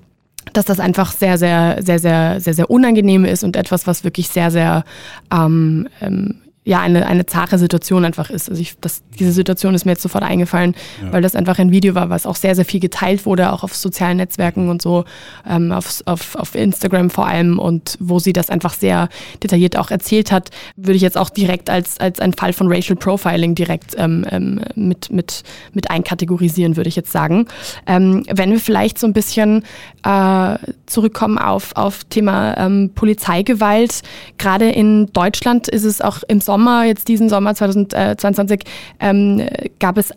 dass 0.53 0.65
das 0.65 0.79
einfach 0.79 1.11
sehr, 1.11 1.37
sehr, 1.37 1.77
sehr, 1.81 1.99
sehr, 1.99 2.39
sehr, 2.39 2.53
sehr 2.53 2.69
unangenehm 2.69 3.25
ist 3.25 3.43
und 3.43 3.55
etwas, 3.55 3.87
was 3.87 4.03
wirklich 4.03 4.29
sehr, 4.29 4.51
sehr 4.51 4.83
ähm, 5.31 5.87
ähm, 6.01 6.41
ja 6.65 6.79
eine, 6.79 7.05
eine 7.05 7.27
zahre 7.27 7.59
Situation 7.59 8.03
einfach 8.05 8.31
ist. 8.31 8.49
Also 8.49 8.59
ich, 8.59 8.75
das, 8.81 9.03
diese 9.19 9.31
Situation 9.31 9.75
ist 9.75 9.85
mir 9.85 9.91
jetzt 9.91 10.01
sofort 10.01 10.23
eingefallen, 10.23 10.75
ja. 11.01 11.13
weil 11.13 11.21
das 11.21 11.35
einfach 11.35 11.59
ein 11.59 11.71
Video 11.71 11.93
war, 11.93 12.09
was 12.09 12.25
auch 12.25 12.35
sehr, 12.35 12.55
sehr 12.55 12.65
viel 12.65 12.79
geteilt 12.79 13.27
wurde, 13.27 13.53
auch 13.53 13.63
auf 13.63 13.75
sozialen 13.75 14.17
Netzwerken 14.17 14.69
und 14.69 14.81
so, 14.81 15.05
ähm, 15.47 15.71
auf, 15.71 16.01
auf, 16.05 16.35
auf 16.35 16.55
Instagram 16.55 17.11
vor 17.11 17.27
allem 17.27 17.59
und 17.59 17.97
wo 17.99 18.17
sie 18.17 18.33
das 18.33 18.49
einfach 18.49 18.73
sehr 18.73 19.09
detailliert 19.43 19.77
auch 19.77 19.91
erzählt 19.91 20.31
hat, 20.31 20.49
würde 20.75 20.95
ich 20.95 21.03
jetzt 21.03 21.19
auch 21.19 21.29
direkt 21.29 21.69
als, 21.69 21.99
als 21.99 22.19
ein 22.19 22.33
Fall 22.33 22.51
von 22.51 22.67
Racial 22.67 22.95
Profiling 22.95 23.53
direkt 23.53 23.93
ähm, 23.99 24.25
ähm, 24.31 24.61
mit, 24.73 25.11
mit, 25.11 25.43
mit 25.73 25.91
einkategorisieren, 25.91 26.77
würde 26.77 26.87
ich 26.87 26.95
jetzt 26.95 27.11
sagen. 27.11 27.45
Ähm, 27.85 28.23
wenn 28.33 28.49
wir 28.49 28.59
vielleicht 28.59 28.97
so 28.97 29.05
ein 29.05 29.13
bisschen 29.13 29.63
äh, 30.03 30.57
zurückkommen 30.87 31.37
auf, 31.37 31.75
auf 31.75 32.05
Thema 32.05 32.57
ähm, 32.57 32.89
Polizeigewalt, 32.95 34.01
gerade 34.39 34.69
in 34.69 35.13
Deutschland 35.13 35.67
ist 35.67 35.83
es 35.83 36.01
auch 36.01 36.23
im 36.27 36.41
Sommer 36.41 36.54
Sommer, 36.55 36.85
jetzt 36.85 37.09
diesen 37.09 37.27
Sommer 37.27 37.53
2022, 37.53 38.61
ähm, 39.01 39.45
gab 39.77 39.97
es 39.97 40.13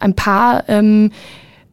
ein 0.00 0.14
paar 0.14 0.64
ähm, 0.68 1.10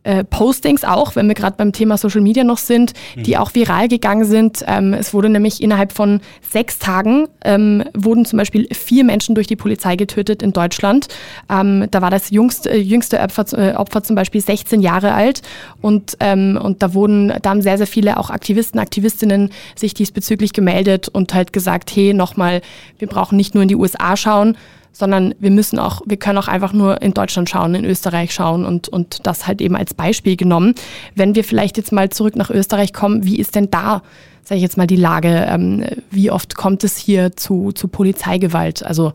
äh, 0.10 0.24
Postings 0.24 0.84
auch, 0.84 1.16
wenn 1.16 1.28
wir 1.28 1.36
gerade 1.36 1.56
beim 1.56 1.72
Thema 1.72 1.96
Social 1.96 2.22
Media 2.22 2.44
noch 2.44 2.58
sind, 2.58 2.94
mhm. 3.16 3.24
die 3.24 3.38
auch 3.38 3.54
viral 3.54 3.88
gegangen 3.88 4.26
sind. 4.26 4.64
Ähm, 4.68 4.94
es 4.94 5.14
wurde 5.14 5.30
nämlich 5.30 5.62
innerhalb 5.62 5.92
von 5.92 6.22
sechs 6.42 6.80
Tagen 6.80 7.28
ähm, 7.46 7.84
wurden 7.94 8.26
zum 8.26 8.38
Beispiel 8.38 8.68
vier 8.74 9.04
Menschen 9.04 9.36
durch 9.36 9.46
die 9.46 9.56
Polizei 9.56 9.96
getötet 9.98 10.42
in 10.42 10.52
Deutschland. 10.52 11.10
Ähm, 11.48 11.86
da 11.92 12.02
war 12.02 12.10
das 12.10 12.32
jüngste, 12.32 12.72
äh, 12.72 12.80
jüngste 12.80 13.20
Opfer, 13.20 13.46
äh, 13.56 13.76
Opfer, 13.76 14.02
zum 14.02 14.16
Beispiel 14.16 14.42
16 14.42 14.82
Jahre 14.82 15.14
alt 15.14 15.44
und, 15.80 16.18
ähm, 16.22 16.60
und 16.60 16.82
da 16.82 16.96
wurden, 16.96 17.32
da 17.44 17.52
haben 17.52 17.62
sehr, 17.62 17.78
sehr 17.78 17.86
viele 17.86 18.18
auch 18.18 18.32
Aktivisten, 18.32 18.80
Aktivistinnen 18.80 19.52
sich 19.76 19.94
diesbezüglich 19.94 20.54
gemeldet 20.54 21.08
und 21.08 21.36
halt 21.36 21.54
gesagt, 21.54 21.96
hey, 21.96 22.16
nochmal, 22.16 22.62
wir 22.98 23.08
brauchen 23.08 23.36
nicht 23.36 23.54
nur 23.54 23.62
in 23.62 23.70
die 23.70 23.76
USA 23.76 24.18
schauen, 24.18 24.58
sondern 24.92 25.34
wir 25.40 25.52
müssen 25.52 25.80
auch, 25.80 26.02
wir 26.06 26.18
können 26.18 26.38
auch 26.38 26.48
einfach 26.48 26.74
nur 26.74 27.02
in 27.02 27.14
Deutschland 27.14 27.50
schauen, 27.50 27.76
in 27.76 27.86
Österreich 27.86 28.34
schauen 28.34 28.66
und, 28.66 28.88
und 28.90 29.26
das 29.26 29.48
halt 29.48 29.62
eben 29.62 29.76
als 29.76 29.94
Beispiel 29.94 30.36
genommen. 30.36 30.76
Wenn 31.16 31.36
wir 31.36 31.44
vielleicht 31.44 31.78
jetzt 31.78 31.92
mal 31.92 32.10
zurück 32.10 32.36
nach 32.36 32.50
Österreich 32.50 32.94
kommen, 32.94 33.26
wie 33.26 33.40
ist 33.40 33.56
denn 33.56 33.72
da, 33.72 34.02
sage 34.44 34.58
ich 34.58 34.64
jetzt 34.64 34.78
mal, 34.78 34.88
die 34.88 34.96
Lage? 34.96 35.48
Ähm, 35.50 35.86
wie 36.12 36.32
oft 36.32 36.56
kommt 36.56 36.84
es 36.84 36.98
hier 36.98 37.36
zu, 37.36 37.72
zu 37.72 37.88
Polizeigewalt? 37.88 38.84
Also 38.84 39.14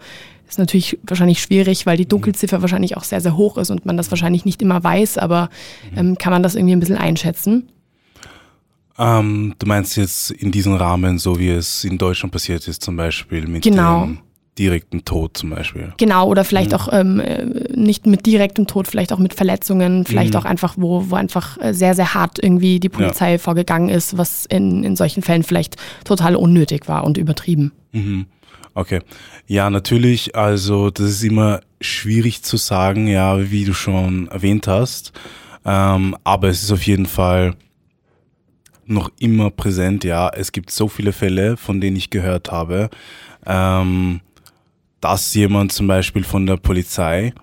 ist 0.48 0.58
natürlich 0.58 0.98
wahrscheinlich 1.02 1.42
schwierig, 1.42 1.86
weil 1.86 1.96
die 1.96 2.06
Dunkelziffer 2.06 2.62
wahrscheinlich 2.62 2.96
auch 2.96 3.04
sehr, 3.04 3.20
sehr 3.20 3.36
hoch 3.36 3.58
ist 3.58 3.70
und 3.70 3.86
man 3.86 3.96
das 3.96 4.10
wahrscheinlich 4.10 4.44
nicht 4.44 4.62
immer 4.62 4.84
weiß, 4.84 5.18
aber 5.18 5.48
ähm, 5.96 6.16
kann 6.18 6.32
man 6.32 6.42
das 6.42 6.54
irgendwie 6.54 6.76
ein 6.76 6.80
bisschen 6.80 6.98
einschätzen? 6.98 7.68
Ähm, 8.96 9.54
du 9.58 9.66
meinst 9.66 9.96
jetzt 9.96 10.30
in 10.30 10.52
diesem 10.52 10.74
Rahmen, 10.74 11.18
so 11.18 11.38
wie 11.38 11.48
es 11.48 11.82
in 11.84 11.98
Deutschland 11.98 12.32
passiert 12.32 12.68
ist, 12.68 12.82
zum 12.82 12.96
Beispiel 12.96 13.46
mit 13.48 13.64
genau. 13.64 14.04
dem 14.04 14.18
direkten 14.58 15.04
Tod 15.04 15.36
zum 15.36 15.50
Beispiel. 15.50 15.92
Genau, 15.96 16.28
oder 16.28 16.44
vielleicht 16.44 16.70
mhm. 16.70 16.76
auch 16.76 16.88
ähm, 16.92 17.22
nicht 17.74 18.06
mit 18.06 18.26
direktem 18.26 18.66
Tod, 18.66 18.86
vielleicht 18.86 19.12
auch 19.12 19.18
mit 19.18 19.34
Verletzungen, 19.34 20.04
vielleicht 20.06 20.34
mhm. 20.34 20.40
auch 20.40 20.44
einfach, 20.44 20.74
wo, 20.76 21.10
wo 21.10 21.16
einfach 21.16 21.60
äh, 21.60 21.72
sehr, 21.72 21.94
sehr 21.94 22.14
hart 22.14 22.42
irgendwie 22.42 22.80
die 22.80 22.88
Polizei 22.88 23.32
ja. 23.32 23.38
vorgegangen 23.38 23.88
ist, 23.88 24.16
was 24.16 24.46
in, 24.46 24.84
in 24.84 24.96
solchen 24.96 25.22
Fällen 25.22 25.42
vielleicht 25.42 25.76
total 26.04 26.36
unnötig 26.36 26.88
war 26.88 27.04
und 27.04 27.18
übertrieben. 27.18 27.72
Mhm. 27.92 28.26
Okay. 28.74 29.00
Ja, 29.46 29.70
natürlich, 29.70 30.34
also 30.34 30.90
das 30.90 31.06
ist 31.06 31.24
immer 31.24 31.60
schwierig 31.80 32.42
zu 32.42 32.56
sagen, 32.56 33.06
ja, 33.06 33.50
wie 33.50 33.64
du 33.64 33.72
schon 33.72 34.28
erwähnt 34.28 34.66
hast. 34.66 35.12
Ähm, 35.64 36.16
aber 36.24 36.48
es 36.48 36.62
ist 36.62 36.72
auf 36.72 36.82
jeden 36.82 37.06
Fall 37.06 37.54
noch 38.86 39.10
immer 39.18 39.50
präsent, 39.50 40.04
ja. 40.04 40.28
Es 40.28 40.52
gibt 40.52 40.70
so 40.70 40.88
viele 40.88 41.12
Fälle, 41.12 41.56
von 41.56 41.80
denen 41.80 41.96
ich 41.96 42.10
gehört 42.10 42.50
habe. 42.50 42.90
Ähm, 43.46 44.20
dass 45.04 45.34
jemand 45.34 45.70
zum 45.70 45.86
Beispiel 45.86 46.24
von 46.24 46.46
der 46.46 46.56
Polizei 46.56 47.34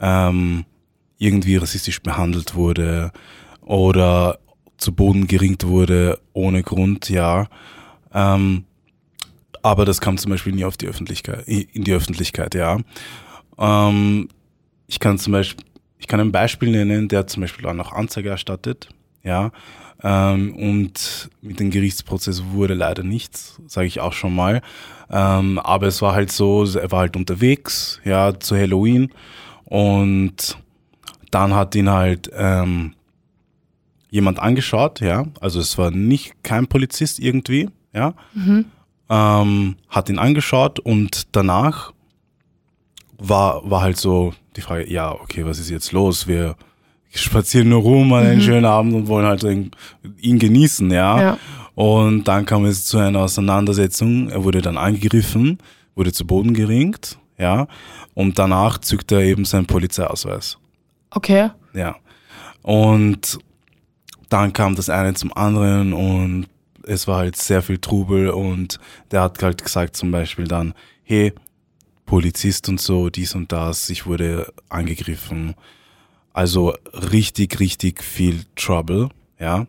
ähm, 0.00 0.66
irgendwie 1.16 1.56
rassistisch 1.56 2.02
behandelt 2.02 2.54
wurde 2.54 3.10
oder 3.62 4.38
zu 4.76 4.92
Boden 4.92 5.26
geringt 5.26 5.66
wurde 5.66 6.20
ohne 6.34 6.62
Grund, 6.62 7.08
ja. 7.08 7.46
Ähm, 8.12 8.64
aber 9.62 9.86
das 9.86 10.02
kam 10.02 10.18
zum 10.18 10.30
Beispiel 10.30 10.52
nie 10.52 10.66
auf 10.66 10.76
die 10.76 10.88
Öffentlichkeit, 10.88 11.48
in 11.48 11.84
die 11.84 11.94
Öffentlichkeit, 11.94 12.54
ja. 12.54 12.80
Ähm, 13.56 14.28
ich 14.86 15.00
kann 15.00 15.16
zum 15.16 15.32
Beispiel, 15.32 15.64
ich 15.98 16.08
kann 16.08 16.20
ein 16.20 16.32
Beispiel 16.32 16.70
nennen, 16.70 17.08
der 17.08 17.26
zum 17.26 17.40
Beispiel 17.40 17.64
auch 17.64 17.72
noch 17.72 17.94
Anzeige 17.94 18.28
erstattet, 18.28 18.90
ja. 19.22 19.52
Ähm, 20.02 20.54
und 20.54 21.30
mit 21.40 21.60
dem 21.60 21.70
Gerichtsprozess 21.70 22.42
wurde 22.52 22.74
leider 22.74 23.02
nichts, 23.02 23.60
sage 23.66 23.86
ich 23.86 24.00
auch 24.00 24.12
schon 24.12 24.34
mal. 24.34 24.62
Ähm, 25.10 25.58
aber 25.58 25.86
es 25.86 26.02
war 26.02 26.14
halt 26.14 26.32
so, 26.32 26.64
er 26.64 26.90
war 26.92 27.00
halt 27.00 27.16
unterwegs, 27.16 28.00
ja, 28.04 28.38
zu 28.38 28.56
Halloween. 28.56 29.12
Und 29.64 30.58
dann 31.30 31.54
hat 31.54 31.74
ihn 31.74 31.90
halt 31.90 32.30
ähm, 32.34 32.94
jemand 34.10 34.38
angeschaut, 34.38 35.00
ja. 35.00 35.26
Also 35.40 35.60
es 35.60 35.76
war 35.78 35.90
nicht 35.90 36.42
kein 36.42 36.66
Polizist 36.66 37.18
irgendwie, 37.18 37.68
ja. 37.92 38.14
Mhm. 38.34 38.66
Ähm, 39.08 39.76
hat 39.88 40.08
ihn 40.08 40.18
angeschaut 40.18 40.80
und 40.80 41.34
danach 41.34 41.92
war, 43.18 43.68
war 43.68 43.82
halt 43.82 43.96
so 43.96 44.34
die 44.56 44.60
Frage, 44.60 44.90
ja, 44.90 45.12
okay, 45.12 45.44
was 45.44 45.58
ist 45.58 45.70
jetzt 45.70 45.92
los? 45.92 46.26
Wir 46.26 46.56
spazieren 47.16 47.68
nur 47.68 47.82
rum 47.82 48.12
an 48.12 48.24
einen 48.26 48.36
mhm. 48.36 48.42
schönen 48.42 48.64
Abend 48.64 48.94
und 48.94 49.08
wollen 49.08 49.26
halt 49.26 49.44
ihn 49.44 50.38
genießen, 50.38 50.90
ja. 50.90 51.20
ja. 51.20 51.38
Und 51.74 52.24
dann 52.24 52.46
kam 52.46 52.64
es 52.64 52.86
zu 52.86 52.98
einer 52.98 53.20
Auseinandersetzung. 53.20 54.30
Er 54.30 54.44
wurde 54.44 54.62
dann 54.62 54.78
angegriffen, 54.78 55.58
wurde 55.94 56.12
zu 56.12 56.26
Boden 56.26 56.54
geringt, 56.54 57.18
ja. 57.38 57.66
Und 58.14 58.38
danach 58.38 58.78
zückt 58.78 59.12
er 59.12 59.20
eben 59.20 59.44
seinen 59.44 59.66
Polizeiausweis. 59.66 60.58
Okay. 61.10 61.50
Ja. 61.74 61.96
Und 62.62 63.38
dann 64.28 64.52
kam 64.52 64.74
das 64.74 64.90
eine 64.90 65.14
zum 65.14 65.36
anderen 65.36 65.92
und 65.92 66.46
es 66.86 67.06
war 67.06 67.18
halt 67.18 67.36
sehr 67.36 67.62
viel 67.62 67.78
Trubel 67.78 68.30
und 68.30 68.78
der 69.10 69.22
hat 69.22 69.42
halt 69.42 69.62
gesagt 69.62 69.96
zum 69.96 70.10
Beispiel 70.10 70.46
dann, 70.46 70.74
hey, 71.02 71.32
Polizist 72.06 72.68
und 72.68 72.80
so, 72.80 73.10
dies 73.10 73.34
und 73.34 73.52
das, 73.52 73.90
ich 73.90 74.06
wurde 74.06 74.52
angegriffen. 74.68 75.54
Also 76.36 76.74
richtig, 77.12 77.60
richtig 77.60 78.02
viel 78.02 78.44
Trouble, 78.54 79.08
ja 79.40 79.66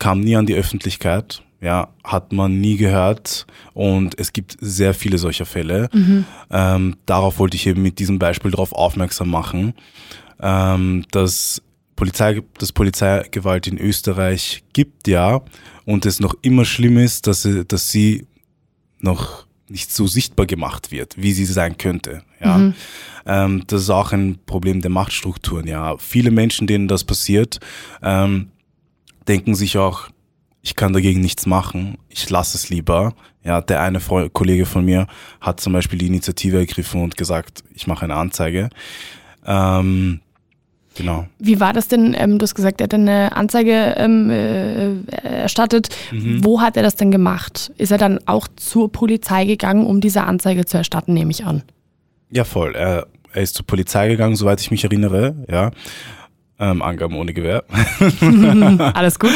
kam 0.00 0.20
nie 0.20 0.34
an 0.34 0.46
die 0.46 0.54
Öffentlichkeit, 0.54 1.42
ja, 1.60 1.90
hat 2.02 2.32
man 2.32 2.58
nie 2.58 2.76
gehört 2.76 3.46
und 3.74 4.18
es 4.18 4.32
gibt 4.32 4.56
sehr 4.60 4.94
viele 4.94 5.18
solcher 5.18 5.46
Fälle. 5.46 5.88
Mhm. 5.92 6.24
Ähm, 6.50 6.96
darauf 7.06 7.38
wollte 7.38 7.56
ich 7.56 7.66
eben 7.68 7.82
mit 7.82 8.00
diesem 8.00 8.18
Beispiel 8.18 8.50
darauf 8.50 8.72
aufmerksam 8.72 9.30
machen, 9.30 9.74
ähm, 10.40 11.04
dass 11.12 11.62
Polizei, 11.94 12.40
dass 12.58 12.72
Polizeigewalt 12.72 13.66
in 13.66 13.78
Österreich 13.78 14.64
gibt, 14.72 15.06
ja, 15.06 15.42
und 15.84 16.06
es 16.06 16.18
noch 16.18 16.34
immer 16.42 16.64
schlimm 16.64 16.96
ist, 16.96 17.26
dass 17.26 17.42
sie, 17.42 17.64
dass 17.66 17.90
sie 17.90 18.26
noch 18.98 19.46
nicht 19.68 19.92
so 19.92 20.06
sichtbar 20.06 20.46
gemacht 20.46 20.90
wird, 20.90 21.20
wie 21.20 21.32
sie 21.32 21.44
sein 21.44 21.76
könnte. 21.76 22.22
Ja, 22.42 22.56
mhm. 22.56 22.74
Ähm, 23.26 23.64
das 23.66 23.82
ist 23.82 23.90
auch 23.90 24.12
ein 24.12 24.38
Problem 24.46 24.80
der 24.80 24.90
Machtstrukturen. 24.90 25.66
Ja, 25.66 25.96
viele 25.98 26.30
Menschen, 26.30 26.66
denen 26.66 26.88
das 26.88 27.04
passiert, 27.04 27.60
ähm, 28.02 28.48
denken 29.28 29.54
sich 29.54 29.78
auch, 29.78 30.08
ich 30.62 30.76
kann 30.76 30.92
dagegen 30.92 31.20
nichts 31.20 31.46
machen, 31.46 31.96
ich 32.08 32.28
lasse 32.28 32.56
es 32.56 32.68
lieber. 32.68 33.14
Ja, 33.42 33.60
der 33.62 33.80
eine 33.80 34.00
Freund, 34.00 34.32
Kollege 34.34 34.66
von 34.66 34.84
mir 34.84 35.06
hat 35.40 35.60
zum 35.60 35.72
Beispiel 35.72 35.98
die 35.98 36.08
Initiative 36.08 36.58
ergriffen 36.58 37.02
und 37.02 37.16
gesagt, 37.16 37.64
ich 37.74 37.86
mache 37.86 38.04
eine 38.04 38.16
Anzeige. 38.16 38.68
Ähm, 39.46 40.20
genau. 40.94 41.26
Wie 41.38 41.58
war 41.58 41.72
das 41.72 41.88
denn? 41.88 42.14
Ähm, 42.18 42.38
du 42.38 42.42
hast 42.42 42.54
gesagt, 42.54 42.82
er 42.82 42.84
hat 42.84 42.94
eine 42.94 43.34
Anzeige 43.34 43.94
ähm, 43.96 44.28
äh, 44.28 44.96
erstattet. 45.22 45.88
Mhm. 46.12 46.44
Wo 46.44 46.60
hat 46.60 46.76
er 46.76 46.82
das 46.82 46.96
denn 46.96 47.10
gemacht? 47.10 47.72
Ist 47.78 47.92
er 47.92 47.98
dann 47.98 48.18
auch 48.26 48.46
zur 48.56 48.92
Polizei 48.92 49.46
gegangen, 49.46 49.86
um 49.86 50.02
diese 50.02 50.24
Anzeige 50.24 50.66
zu 50.66 50.76
erstatten, 50.76 51.14
nehme 51.14 51.30
ich 51.30 51.46
an? 51.46 51.62
Ja, 52.30 52.44
voll. 52.44 52.74
Er, 52.74 53.06
er 53.32 53.42
ist 53.42 53.56
zur 53.56 53.66
Polizei 53.66 54.08
gegangen, 54.08 54.36
soweit 54.36 54.60
ich 54.60 54.70
mich 54.70 54.84
erinnere, 54.84 55.34
ja. 55.48 55.70
Ähm, 56.58 56.82
Angaben 56.82 57.16
ohne 57.16 57.32
Gewehr. 57.32 57.64
Alles 58.94 59.18
gut. 59.18 59.32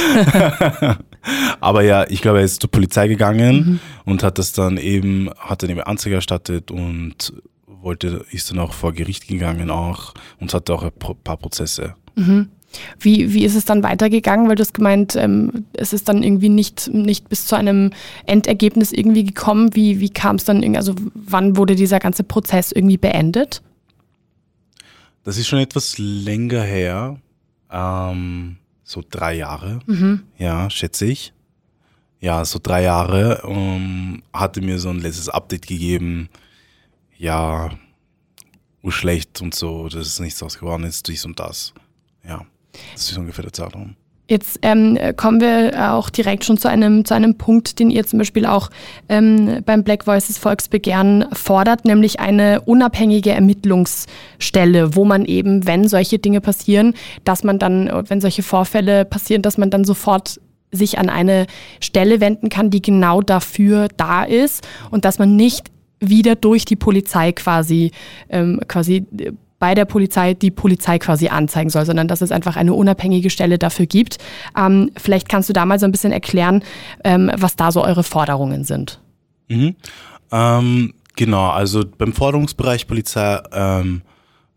Aber 1.60 1.82
ja, 1.82 2.04
ich 2.08 2.20
glaube, 2.20 2.38
er 2.38 2.44
ist 2.44 2.60
zur 2.60 2.70
Polizei 2.70 3.08
gegangen 3.08 3.56
mhm. 3.56 3.80
und 4.04 4.22
hat 4.22 4.38
das 4.38 4.52
dann 4.52 4.76
eben, 4.76 5.30
hat 5.38 5.62
dann 5.62 5.70
eben 5.70 5.80
Anzeige 5.80 6.16
erstattet 6.16 6.70
und 6.70 7.32
wollte, 7.66 8.26
ist 8.30 8.50
dann 8.50 8.58
auch 8.58 8.74
vor 8.74 8.92
Gericht 8.92 9.26
gegangen 9.26 9.70
auch 9.70 10.12
und 10.38 10.52
hatte 10.52 10.74
auch 10.74 10.82
ein 10.82 10.92
paar 10.92 11.36
Prozesse. 11.38 11.94
Mhm. 12.14 12.50
Wie, 12.99 13.33
wie 13.33 13.45
ist 13.45 13.54
es 13.54 13.64
dann 13.64 13.83
weitergegangen? 13.83 14.49
Weil 14.49 14.57
du 14.57 14.62
hast 14.62 14.75
gemeint, 14.75 15.16
ähm, 15.16 15.64
es 15.73 15.93
ist 15.93 16.09
dann 16.09 16.23
irgendwie 16.23 16.49
nicht, 16.49 16.88
nicht 16.93 17.28
bis 17.28 17.47
zu 17.47 17.57
einem 17.57 17.90
Endergebnis 18.26 18.93
irgendwie 18.93 19.25
gekommen. 19.25 19.75
Wie, 19.75 20.00
wie 20.00 20.11
kam 20.11 20.37
es 20.37 20.45
dann, 20.45 20.62
irgendwie, 20.62 20.78
also 20.78 20.95
wann 21.14 21.57
wurde 21.57 21.75
dieser 21.76 21.99
ganze 21.99 22.25
Prozess 22.25 22.73
irgendwie 22.73 22.99
beendet? 22.99 23.62
Das 25.25 25.38
ist 25.38 25.47
schon 25.47 25.59
etwas 25.59 25.97
länger 25.99 26.62
her. 26.62 27.19
Ähm, 27.71 28.57
so 28.83 29.02
drei 29.09 29.35
Jahre, 29.35 29.81
mhm. 29.87 30.23
ja, 30.38 30.69
schätze 30.69 31.07
ich. 31.07 31.33
Ja, 32.21 32.45
so 32.45 32.59
drei 32.62 32.83
Jahre. 32.83 33.43
Um, 33.43 34.23
hatte 34.33 34.61
mir 34.61 34.78
so 34.78 34.90
ein 34.90 35.00
letztes 35.00 35.28
Update 35.28 35.66
gegeben. 35.66 36.28
ja, 37.16 37.71
schlecht 38.90 39.40
und 39.40 39.54
so, 39.54 39.88
das 39.88 40.07
ist 40.07 40.21
nichts 40.21 40.40
draus 40.40 40.59
geworden, 40.59 40.85
ist 40.85 41.09
dies 41.09 41.25
und 41.25 41.38
das. 41.40 41.73
Ja, 42.26 42.47
das 42.93 43.11
ist 43.11 43.19
ungefähr 43.19 43.43
der 43.43 43.52
Zeitraum. 43.52 43.97
Jetzt 44.26 44.61
ähm, 44.62 44.99
kommen 45.16 45.43
wir 45.43 45.93
auch 45.93 46.09
direkt 46.09 46.45
schon 46.45 46.57
zu 46.57 46.66
einem, 46.66 47.04
zu 47.04 47.12
einem 47.12 47.37
Punkt, 47.37 47.78
den 47.78 47.90
ihr 47.90 48.07
zum 48.07 48.19
Beispiel 48.19 48.47
auch 48.47 48.71
ähm, 49.11 49.59
beim 49.66 49.85
Black 49.85 50.07
Voices 50.07 50.38
Volksbegehren 50.38 51.26
fordert, 51.35 51.85
nämlich 51.85 52.21
eine 52.21 52.62
unabhängige 52.62 53.33
Ermittlungsstelle, 53.33 54.97
wo 54.97 55.04
man 55.04 55.26
eben, 55.26 55.66
wenn 55.66 55.88
solche 55.88 56.19
Dinge 56.19 56.40
passieren, 56.40 56.95
dass 57.25 57.45
man 57.45 57.59
dann, 57.59 57.90
wenn 58.09 58.23
solche 58.23 58.43
Vorfälle 58.43 59.04
passieren, 59.04 59.43
dass 59.43 59.59
man 59.59 59.69
dann 59.69 59.85
sofort 59.85 60.40
sich 60.73 60.99
an 60.99 61.11
eine 61.11 61.47
Stelle 61.81 62.21
wenden 62.21 62.49
kann, 62.49 62.71
die 62.71 62.81
genau 62.81 63.21
dafür 63.21 63.88
da 63.99 64.25
ist 64.25 64.66
und 64.90 65.04
dass 65.04 65.19
man 65.19 65.37
nicht 65.37 65.71
wieder 66.00 66.35
durch 66.35 66.64
die 66.64 66.76
Polizei 66.76 67.33
quasi, 67.33 67.90
ähm, 68.31 68.61
quasi 68.69 69.07
bei 69.58 69.75
der 69.75 69.84
Polizei 69.84 70.34
die 70.34 70.50
Polizei 70.50 70.99
quasi 70.99 71.28
anzeigen 71.28 71.70
soll, 71.70 71.87
sondern 71.87 72.08
dass 72.08 72.20
es 72.20 72.32
einfach 72.32 72.56
eine 72.56 72.75
unabhängige 72.75 73.30
Stelle 73.30 73.58
dafür 73.58 73.87
gibt. 73.87 74.18
Ähm, 74.58 74.90
vielleicht 74.96 75.28
kannst 75.28 75.49
du 75.49 75.52
da 75.52 75.64
mal 75.64 75.78
so 75.78 75.87
ein 75.87 75.92
bisschen 75.92 76.12
erklären, 76.12 76.62
ähm, 77.04 77.30
was 77.37 77.56
da 77.56 77.73
so 77.73 77.82
eure 77.82 78.02
Forderungen 78.02 78.64
sind. 78.64 79.00
Mhm. 79.49 79.76
Ähm, 80.32 80.94
genau, 81.16 81.50
also 81.50 81.84
beim 81.96 82.12
Forderungsbereich 82.12 82.87
Polizei 82.87 83.40
ähm, 83.52 84.02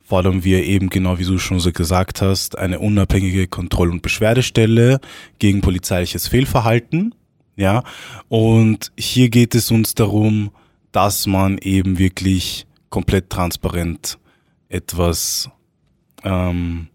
fordern 0.03 0.43
wir 0.43 0.63
eben 0.63 0.89
genau, 0.89 1.19
wie 1.19 1.25
du 1.25 1.37
schon 1.37 1.59
so 1.59 1.71
gesagt 1.71 2.21
hast, 2.21 2.57
eine 2.57 2.79
unabhängige 2.79 3.47
Kontroll- 3.47 3.91
und 3.91 4.01
Beschwerdestelle 4.01 4.99
gegen 5.37 5.61
polizeiliches 5.61 6.27
Fehlverhalten. 6.27 7.13
Ja, 7.57 7.83
und 8.29 8.91
hier 8.97 9.29
geht 9.29 9.55
es 9.55 9.71
uns 9.71 9.95
darum, 9.95 10.51
dass 10.91 11.27
man 11.27 11.57
eben 11.57 11.97
wirklich 11.97 12.67
komplett 12.89 13.29
transparent 13.29 14.17
etwas 14.69 15.49
ähm, 16.23 16.87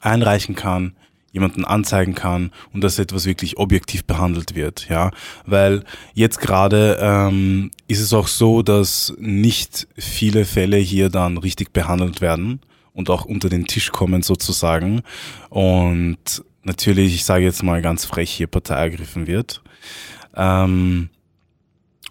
einreichen 0.00 0.54
kann, 0.54 0.94
jemanden 1.32 1.64
anzeigen 1.64 2.14
kann 2.14 2.50
und 2.72 2.82
dass 2.82 2.98
etwas 2.98 3.26
wirklich 3.26 3.58
objektiv 3.58 4.04
behandelt 4.04 4.54
wird, 4.54 4.88
ja, 4.88 5.10
weil 5.44 5.84
jetzt 6.14 6.40
gerade 6.40 6.98
ähm, 7.00 7.70
ist 7.86 8.00
es 8.00 8.12
auch 8.12 8.28
so, 8.28 8.62
dass 8.62 9.14
nicht 9.18 9.86
viele 9.96 10.44
Fälle 10.44 10.78
hier 10.78 11.10
dann 11.10 11.36
richtig 11.36 11.72
behandelt 11.72 12.20
werden 12.20 12.60
und 12.92 13.10
auch 13.10 13.24
unter 13.24 13.48
den 13.48 13.66
Tisch 13.66 13.92
kommen 13.92 14.22
sozusagen. 14.22 15.02
Und 15.50 16.42
natürlich, 16.64 17.14
ich 17.14 17.24
sage 17.24 17.44
jetzt 17.44 17.62
mal 17.62 17.80
ganz 17.82 18.04
frech, 18.04 18.30
hier 18.30 18.48
Partei 18.48 18.74
ergriffen 18.74 19.28
wird. 19.28 19.62
Ähm, 20.34 21.10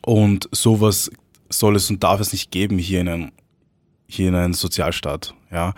und 0.02 0.48
sowas 0.54 1.12
soll 1.50 1.76
es 1.76 1.90
und 1.90 2.04
darf 2.04 2.22
es 2.22 2.32
nicht 2.32 2.52
geben 2.52 2.78
hier 2.78 3.02
in 3.02 3.10
einem 3.10 3.32
hier 4.08 4.30
in 4.30 4.36
einem 4.36 4.54
Sozialstaat. 4.54 5.34
Ja. 5.52 5.74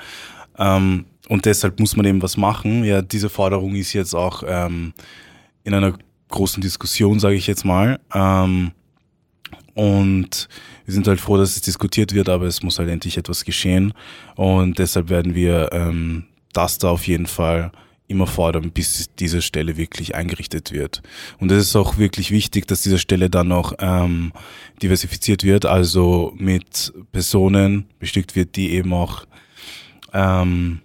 Ähm, 0.57 1.05
und 1.27 1.45
deshalb 1.45 1.79
muss 1.79 1.95
man 1.95 2.05
eben 2.05 2.21
was 2.21 2.38
machen. 2.38 2.83
Ja, 2.83 3.01
diese 3.01 3.29
Forderung 3.29 3.75
ist 3.75 3.93
jetzt 3.93 4.13
auch 4.13 4.43
ähm, 4.45 4.93
in 5.63 5.74
einer 5.74 5.93
großen 6.29 6.62
Diskussion, 6.62 7.19
sage 7.19 7.36
ich 7.36 7.48
jetzt 7.48 7.65
mal. 7.65 8.00
Ähm, 8.13 8.71
und 9.74 10.50
wir 10.86 10.93
sind 10.93 11.07
halt 11.07 11.21
froh, 11.21 11.38
dass 11.38 11.55
es 11.55 11.62
diskutiert 11.62 12.13
wird, 12.13 12.29
aber 12.29 12.45
es 12.45 12.63
muss 12.63 12.79
halt 12.79 12.89
endlich 12.89 13.17
etwas 13.17 13.45
geschehen. 13.45 13.93
Und 14.36 14.79
deshalb 14.79 15.09
werden 15.09 15.36
wir 15.36 15.69
ähm, 15.71 16.25
das 16.53 16.79
da 16.79 16.89
auf 16.89 17.07
jeden 17.07 17.27
Fall 17.27 17.71
immer 18.09 18.27
fordern, 18.27 18.71
bis 18.71 19.09
diese 19.19 19.41
Stelle 19.41 19.77
wirklich 19.77 20.15
eingerichtet 20.15 20.71
wird. 20.71 21.01
Und 21.37 21.51
es 21.51 21.67
ist 21.67 21.75
auch 21.75 21.97
wirklich 21.97 22.31
wichtig, 22.31 22.67
dass 22.67 22.81
diese 22.81 22.97
Stelle 22.97 23.29
dann 23.29 23.47
noch 23.47 23.73
ähm, 23.79 24.33
diversifiziert 24.81 25.43
wird, 25.43 25.65
also 25.65 26.33
mit 26.37 26.91
Personen 27.11 27.85
bestückt 27.99 28.35
wird, 28.35 28.55
die 28.55 28.71
eben 28.71 28.93
auch, 28.93 29.25
ähm, 30.11 30.81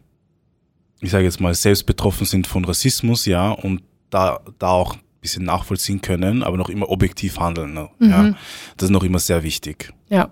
ich 1.01 1.11
sage 1.11 1.25
jetzt 1.25 1.41
mal, 1.41 1.55
selbst 1.55 1.87
betroffen 1.87 2.27
sind 2.27 2.47
von 2.47 2.65
Rassismus, 2.65 3.25
ja, 3.25 3.51
und 3.51 3.83
da, 4.11 4.41
da 4.59 4.69
auch 4.69 4.95
ein 4.95 5.01
bisschen 5.23 5.45
nachvollziehen 5.45 6.03
können, 6.03 6.43
aber 6.43 6.59
noch 6.59 6.69
immer 6.69 6.91
objektiv 6.91 7.39
handeln. 7.39 7.73
Ne? 7.73 7.89
Mhm. 7.99 8.11
Ja. 8.11 8.35
Das 8.77 8.89
ist 8.89 8.91
noch 8.91 9.03
immer 9.03 9.19
sehr 9.19 9.43
wichtig. 9.43 9.93
Ja. 10.11 10.31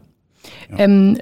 ja. 0.71 0.79
Ähm, 0.79 1.19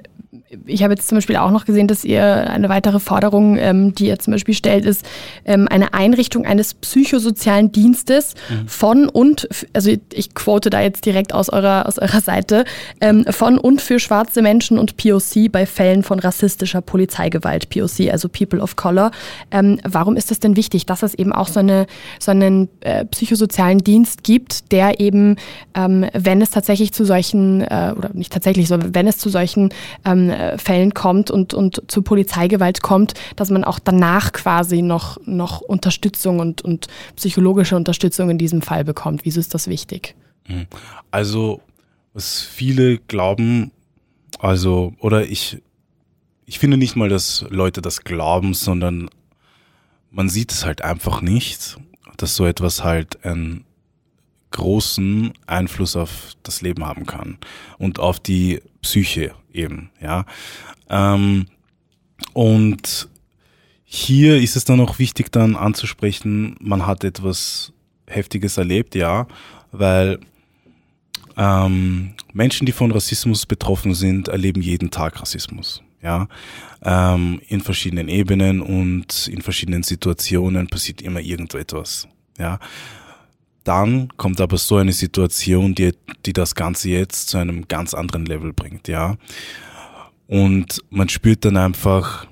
ich 0.65 0.83
habe 0.83 0.93
jetzt 0.93 1.07
zum 1.07 1.17
Beispiel 1.17 1.37
auch 1.37 1.51
noch 1.51 1.65
gesehen, 1.65 1.87
dass 1.87 2.03
ihr 2.03 2.49
eine 2.49 2.69
weitere 2.69 2.99
Forderung, 2.99 3.57
ähm, 3.57 3.95
die 3.95 4.07
ihr 4.07 4.19
zum 4.19 4.31
Beispiel 4.31 4.53
stellt, 4.53 4.85
ist 4.85 5.05
ähm, 5.45 5.67
eine 5.69 5.93
Einrichtung 5.93 6.45
eines 6.45 6.73
psychosozialen 6.73 7.71
Dienstes 7.71 8.33
mhm. 8.49 8.67
von 8.67 9.09
und, 9.09 9.47
also 9.73 9.91
ich 10.13 10.33
quote 10.33 10.69
da 10.69 10.81
jetzt 10.81 11.05
direkt 11.05 11.33
aus 11.33 11.49
eurer, 11.49 11.87
aus 11.87 11.99
eurer 11.99 12.21
Seite, 12.21 12.65
ähm, 12.99 13.25
von 13.29 13.57
und 13.57 13.81
für 13.81 13.99
schwarze 13.99 14.41
Menschen 14.41 14.77
und 14.77 14.97
POC 14.97 15.51
bei 15.51 15.65
Fällen 15.65 16.03
von 16.03 16.19
rassistischer 16.19 16.81
Polizeigewalt, 16.81 17.69
POC, 17.69 18.11
also 18.11 18.27
People 18.27 18.59
of 18.59 18.75
Color. 18.75 19.11
Ähm, 19.51 19.79
warum 19.83 20.15
ist 20.17 20.31
das 20.31 20.39
denn 20.39 20.55
wichtig, 20.57 20.85
dass 20.85 21.03
es 21.03 21.13
eben 21.13 21.31
auch 21.31 21.47
so, 21.47 21.59
eine, 21.59 21.85
so 22.19 22.31
einen 22.31 22.69
äh, 22.81 23.05
psychosozialen 23.05 23.79
Dienst 23.79 24.23
gibt, 24.23 24.71
der 24.71 24.99
eben, 24.99 25.37
ähm, 25.75 26.05
wenn 26.13 26.41
es 26.41 26.49
tatsächlich 26.49 26.93
zu 26.93 27.05
solchen, 27.05 27.61
äh, 27.61 27.93
oder 27.97 28.09
nicht 28.13 28.33
tatsächlich, 28.33 28.67
sondern 28.67 28.93
wenn 28.93 29.07
es 29.07 29.17
zu 29.17 29.29
solchen 29.29 29.69
ähm, 30.05 30.31
Fällen 30.57 30.93
kommt 30.93 31.31
und, 31.31 31.53
und 31.53 31.83
zu 31.87 32.01
Polizeigewalt 32.01 32.81
kommt, 32.81 33.13
dass 33.35 33.49
man 33.49 33.63
auch 33.63 33.79
danach 33.79 34.31
quasi 34.31 34.81
noch, 34.81 35.17
noch 35.25 35.61
Unterstützung 35.61 36.39
und, 36.39 36.61
und 36.61 36.87
psychologische 37.15 37.75
Unterstützung 37.75 38.29
in 38.29 38.37
diesem 38.37 38.61
Fall 38.61 38.83
bekommt. 38.83 39.25
Wieso 39.25 39.39
ist 39.39 39.53
das 39.53 39.67
wichtig? 39.67 40.15
Mhm. 40.47 40.67
Also, 41.11 41.61
was 42.13 42.41
viele 42.41 42.97
glauben, 42.97 43.71
also, 44.39 44.93
oder 44.99 45.25
ich, 45.25 45.61
ich 46.45 46.59
finde 46.59 46.77
nicht 46.77 46.95
mal, 46.95 47.09
dass 47.09 47.45
Leute 47.49 47.81
das 47.81 48.03
glauben, 48.03 48.53
sondern 48.53 49.09
man 50.09 50.29
sieht 50.29 50.51
es 50.51 50.65
halt 50.65 50.81
einfach 50.83 51.21
nicht, 51.21 51.77
dass 52.17 52.35
so 52.35 52.45
etwas 52.45 52.83
halt 52.83 53.23
einen 53.25 53.65
großen 54.51 55.33
Einfluss 55.47 55.95
auf 55.95 56.35
das 56.43 56.61
Leben 56.61 56.85
haben 56.85 57.05
kann 57.05 57.37
und 57.77 57.99
auf 57.99 58.19
die 58.19 58.61
Psyche 58.81 59.33
eben, 59.51 59.89
ja. 60.01 60.25
Ähm, 60.89 61.47
und 62.33 63.09
hier 63.83 64.37
ist 64.37 64.55
es 64.55 64.63
dann 64.63 64.79
auch 64.79 64.99
wichtig, 64.99 65.31
dann 65.31 65.55
anzusprechen, 65.55 66.55
man 66.59 66.85
hat 66.85 67.03
etwas 67.03 67.73
Heftiges 68.07 68.57
erlebt, 68.57 68.95
ja, 68.95 69.27
weil 69.71 70.19
ähm, 71.37 72.13
Menschen, 72.33 72.65
die 72.65 72.71
von 72.71 72.91
Rassismus 72.91 73.45
betroffen 73.45 73.93
sind, 73.93 74.27
erleben 74.27 74.61
jeden 74.61 74.91
Tag 74.91 75.21
Rassismus, 75.21 75.81
ja, 76.01 76.27
ähm, 76.83 77.41
in 77.47 77.61
verschiedenen 77.61 78.07
Ebenen 78.07 78.61
und 78.61 79.27
in 79.27 79.41
verschiedenen 79.41 79.83
Situationen 79.83 80.67
passiert 80.67 81.01
immer 81.01 81.19
irgendetwas, 81.19 82.07
ja. 82.37 82.59
Dann 83.63 84.09
kommt 84.17 84.41
aber 84.41 84.57
so 84.57 84.77
eine 84.77 84.93
Situation, 84.93 85.75
die, 85.75 85.93
die 86.25 86.33
das 86.33 86.55
Ganze 86.55 86.89
jetzt 86.89 87.29
zu 87.29 87.37
einem 87.37 87.67
ganz 87.67 87.93
anderen 87.93 88.25
Level 88.25 88.53
bringt, 88.53 88.87
ja. 88.87 89.17
Und 90.27 90.81
man 90.89 91.09
spürt 91.09 91.45
dann 91.45 91.57
einfach, 91.57 92.25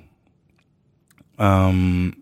ähm, 1.38 2.16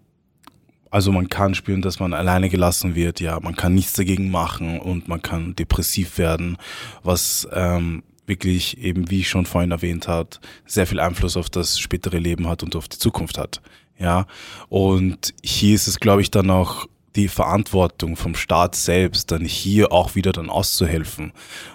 also 0.91 1.13
man 1.13 1.29
kann 1.29 1.55
spüren, 1.55 1.83
dass 1.83 2.01
man 2.01 2.13
alleine 2.13 2.49
gelassen 2.49 2.95
wird, 2.95 3.21
ja, 3.21 3.39
man 3.41 3.55
kann 3.55 3.75
nichts 3.75 3.93
dagegen 3.93 4.31
machen 4.31 4.81
und 4.81 5.09
man 5.09 5.23
kann 5.23 5.55
depressiv 5.55 6.19
werden, 6.19 6.57
was 7.03 7.49
ähm, 7.53 8.03
wirklich 8.27 8.79
eben, 8.79 9.11
wie 9.11 9.21
ich 9.21 9.29
schon 9.29 9.47
vorhin 9.47 9.71
erwähnt 9.71 10.09
hat, 10.09 10.41
sehr 10.67 10.87
viel 10.87 11.01
Einfluss 11.01 11.37
auf 11.37 11.49
das 11.49 11.79
spätere 11.79 12.19
Leben 12.19 12.49
hat 12.49 12.63
und 12.63 12.77
auf 12.77 12.89
die 12.89 12.99
Zukunft 12.99 13.39
hat. 13.39 13.63
Ja, 13.99 14.27
und 14.69 15.35
hier 15.43 15.75
ist 15.75 15.89
es, 15.89 15.99
glaube 15.99 16.23
ich, 16.23 16.31
dann 16.31 16.51
auch 16.51 16.87
die 17.19 17.29
Verantwortung 17.29 18.17
vom 18.17 18.35
Staat 18.35 18.77
selbst, 18.77 19.31
dann 19.31 19.45
hier 19.45 19.93
auch 19.93 20.15
wieder 20.15 20.33
dann 20.33 20.49
auszuhelfen. 20.49 21.33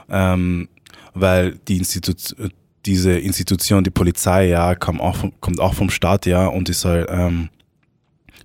Ähm, 0.09 0.69
weil 1.13 1.59
die 1.67 1.77
Institu 1.77 2.13
diese 2.85 3.17
Institution, 3.17 3.83
die 3.83 3.91
Polizei, 3.91 4.47
ja, 4.47 4.75
kommt 4.75 4.99
auch 4.99 5.15
vom, 5.15 5.31
kommt 5.39 5.59
auch 5.61 5.73
vom 5.73 5.89
Staat, 5.89 6.25
ja, 6.25 6.47
und 6.47 6.67
ist 6.67 6.83
halt, 6.83 7.07
ähm, 7.09 7.49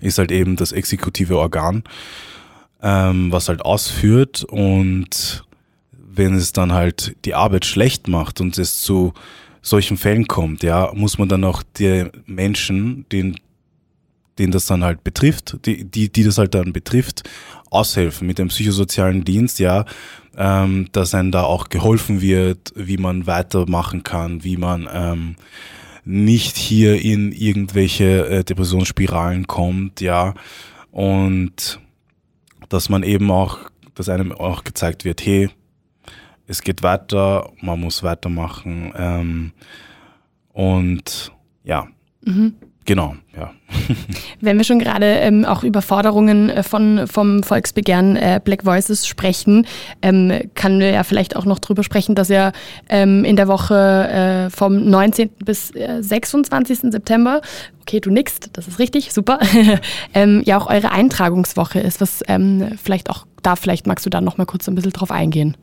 ist 0.00 0.18
halt 0.18 0.30
eben 0.30 0.54
das 0.54 0.70
exekutive 0.70 1.38
Organ, 1.38 1.82
ähm, 2.80 3.32
was 3.32 3.48
halt 3.48 3.62
ausführt 3.62 4.44
und 4.44 5.44
wenn 5.90 6.34
es 6.34 6.52
dann 6.52 6.72
halt 6.72 7.16
die 7.24 7.34
Arbeit 7.34 7.64
schlecht 7.64 8.06
macht 8.06 8.40
und 8.40 8.58
es 8.58 8.80
zu 8.80 9.12
solchen 9.60 9.96
Fällen 9.96 10.28
kommt, 10.28 10.62
ja, 10.62 10.92
muss 10.94 11.18
man 11.18 11.28
dann 11.28 11.44
auch 11.44 11.64
die 11.76 12.06
Menschen, 12.26 13.06
den 13.10 13.36
den 14.38 14.50
das 14.50 14.66
dann 14.66 14.84
halt 14.84 15.04
betrifft, 15.04 15.58
die, 15.66 15.84
die, 15.84 16.10
die 16.10 16.24
das 16.24 16.38
halt 16.38 16.54
dann 16.54 16.72
betrifft, 16.72 17.28
aushelfen 17.70 18.26
mit 18.26 18.38
dem 18.38 18.48
psychosozialen 18.48 19.24
Dienst, 19.24 19.58
ja, 19.58 19.84
ähm, 20.36 20.88
dass 20.92 21.14
einem 21.14 21.32
da 21.32 21.42
auch 21.42 21.68
geholfen 21.68 22.20
wird, 22.20 22.72
wie 22.74 22.96
man 22.96 23.26
weitermachen 23.26 24.02
kann, 24.02 24.44
wie 24.44 24.56
man 24.56 24.88
ähm, 24.92 25.36
nicht 26.04 26.56
hier 26.56 27.00
in 27.00 27.32
irgendwelche 27.32 28.26
äh, 28.28 28.44
Depressionsspiralen 28.44 29.46
kommt, 29.46 30.00
ja, 30.00 30.34
und 30.90 31.80
dass 32.68 32.88
man 32.88 33.02
eben 33.02 33.30
auch, 33.30 33.58
dass 33.94 34.08
einem 34.08 34.32
auch 34.32 34.64
gezeigt 34.64 35.04
wird, 35.04 35.24
hey, 35.24 35.50
es 36.46 36.62
geht 36.62 36.82
weiter, 36.82 37.52
man 37.60 37.78
muss 37.78 38.02
weitermachen. 38.02 38.92
Ähm, 38.96 39.52
und 40.52 41.30
ja, 41.62 41.86
mhm. 42.24 42.54
Genau, 42.88 43.14
ja. 43.36 43.52
Wenn 44.40 44.56
wir 44.56 44.64
schon 44.64 44.78
gerade 44.78 45.04
ähm, 45.04 45.44
auch 45.44 45.62
über 45.62 45.82
Forderungen 45.82 46.48
äh, 46.48 46.62
von, 46.62 47.06
vom 47.06 47.42
Volksbegehren 47.42 48.16
äh, 48.16 48.40
Black 48.42 48.64
Voices 48.64 49.06
sprechen, 49.06 49.66
ähm, 50.00 50.32
kann 50.54 50.80
wir 50.80 50.90
ja 50.90 51.04
vielleicht 51.04 51.36
auch 51.36 51.44
noch 51.44 51.58
darüber 51.58 51.84
sprechen, 51.84 52.14
dass 52.14 52.30
ja 52.30 52.52
ähm, 52.88 53.26
in 53.26 53.36
der 53.36 53.46
Woche 53.46 54.48
äh, 54.48 54.50
vom 54.50 54.88
19. 54.88 55.28
bis 55.44 55.70
äh, 55.72 55.98
26. 56.00 56.90
September, 56.90 57.42
okay, 57.82 58.00
du 58.00 58.10
nickst, 58.10 58.50
das 58.54 58.66
ist 58.66 58.78
richtig, 58.78 59.12
super, 59.12 59.38
ähm, 60.14 60.42
ja 60.46 60.56
auch 60.56 60.66
eure 60.66 60.90
Eintragungswoche 60.90 61.80
ist, 61.80 62.00
was 62.00 62.22
ähm, 62.26 62.78
vielleicht 62.82 63.10
auch 63.10 63.26
da, 63.42 63.54
vielleicht 63.54 63.86
magst 63.86 64.06
du 64.06 64.10
da 64.10 64.22
noch 64.22 64.38
mal 64.38 64.46
kurz 64.46 64.66
ein 64.66 64.74
bisschen 64.74 64.92
drauf 64.92 65.10
eingehen. 65.10 65.58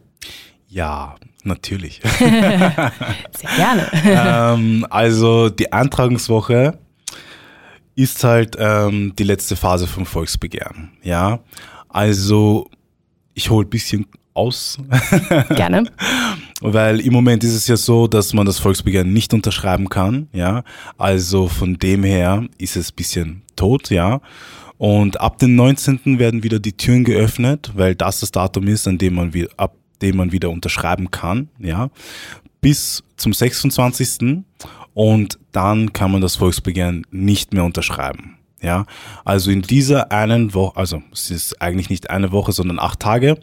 Ja, 0.68 1.16
natürlich. 1.44 2.02
Sehr 2.20 3.50
gerne. 3.58 3.88
ähm, 4.06 4.86
also 4.92 5.50
die 5.50 5.74
Antragungswoche 5.74 6.78
ist 7.96 8.24
halt 8.24 8.56
ähm, 8.60 9.14
die 9.18 9.24
letzte 9.24 9.56
Phase 9.56 9.88
vom 9.88 10.06
Volksbegehren. 10.06 10.92
Ja, 11.02 11.40
also 11.90 12.70
ich 13.34 13.50
hole 13.50 13.66
ein 13.66 13.70
bisschen 13.70 14.06
aus. 14.34 14.78
Gerne. 15.56 15.90
Weil 16.62 17.00
im 17.00 17.14
Moment 17.14 17.44
ist 17.44 17.54
es 17.54 17.68
ja 17.68 17.78
so, 17.78 18.08
dass 18.08 18.34
man 18.34 18.46
das 18.46 18.60
Volksbegehren 18.60 19.12
nicht 19.12 19.34
unterschreiben 19.34 19.90
kann. 19.90 20.28
Ja, 20.34 20.64
also 20.98 21.48
von 21.48 21.80
dem 21.80 22.04
her 22.04 22.46
ist 22.58 22.76
es 22.76 22.92
ein 22.92 22.96
bisschen 22.96 23.42
tot. 23.56 23.90
Ja. 23.90 24.22
Und 24.78 25.20
ab 25.22 25.40
dem 25.40 25.56
19. 25.56 26.20
werden 26.20 26.44
wieder 26.44 26.60
die 26.60 26.74
Türen 26.74 27.06
geöffnet, 27.06 27.72
weil 27.76 27.96
das 27.96 28.20
das 28.20 28.32
Datum 28.32 28.68
ist, 28.68 28.88
an 28.88 28.98
dem 28.98 29.16
man 29.16 29.34
wieder, 29.34 29.50
ab 29.58 29.76
dem 30.02 30.18
man 30.18 30.34
wieder 30.34 30.50
unterschreiben 30.50 31.12
kann, 31.12 31.48
ja, 31.60 31.90
bis 32.60 33.04
zum 33.16 33.32
26. 33.32 34.44
Und 34.96 35.38
dann 35.52 35.94
kann 35.94 36.12
man 36.12 36.22
das 36.22 36.38
Volksbegehren 36.38 37.06
nicht 37.12 37.54
mehr 37.54 37.64
unterschreiben. 37.64 38.38
Ja, 38.62 38.88
also 39.24 39.52
in 39.52 39.62
dieser 39.62 40.12
einen 40.12 40.56
Woche, 40.56 40.76
also 40.78 41.04
es 41.14 41.30
ist 41.30 41.62
eigentlich 41.62 41.92
nicht 41.92 42.10
eine 42.10 42.32
Woche, 42.32 42.52
sondern 42.52 42.80
acht 42.80 43.00
Tage. 43.00 43.38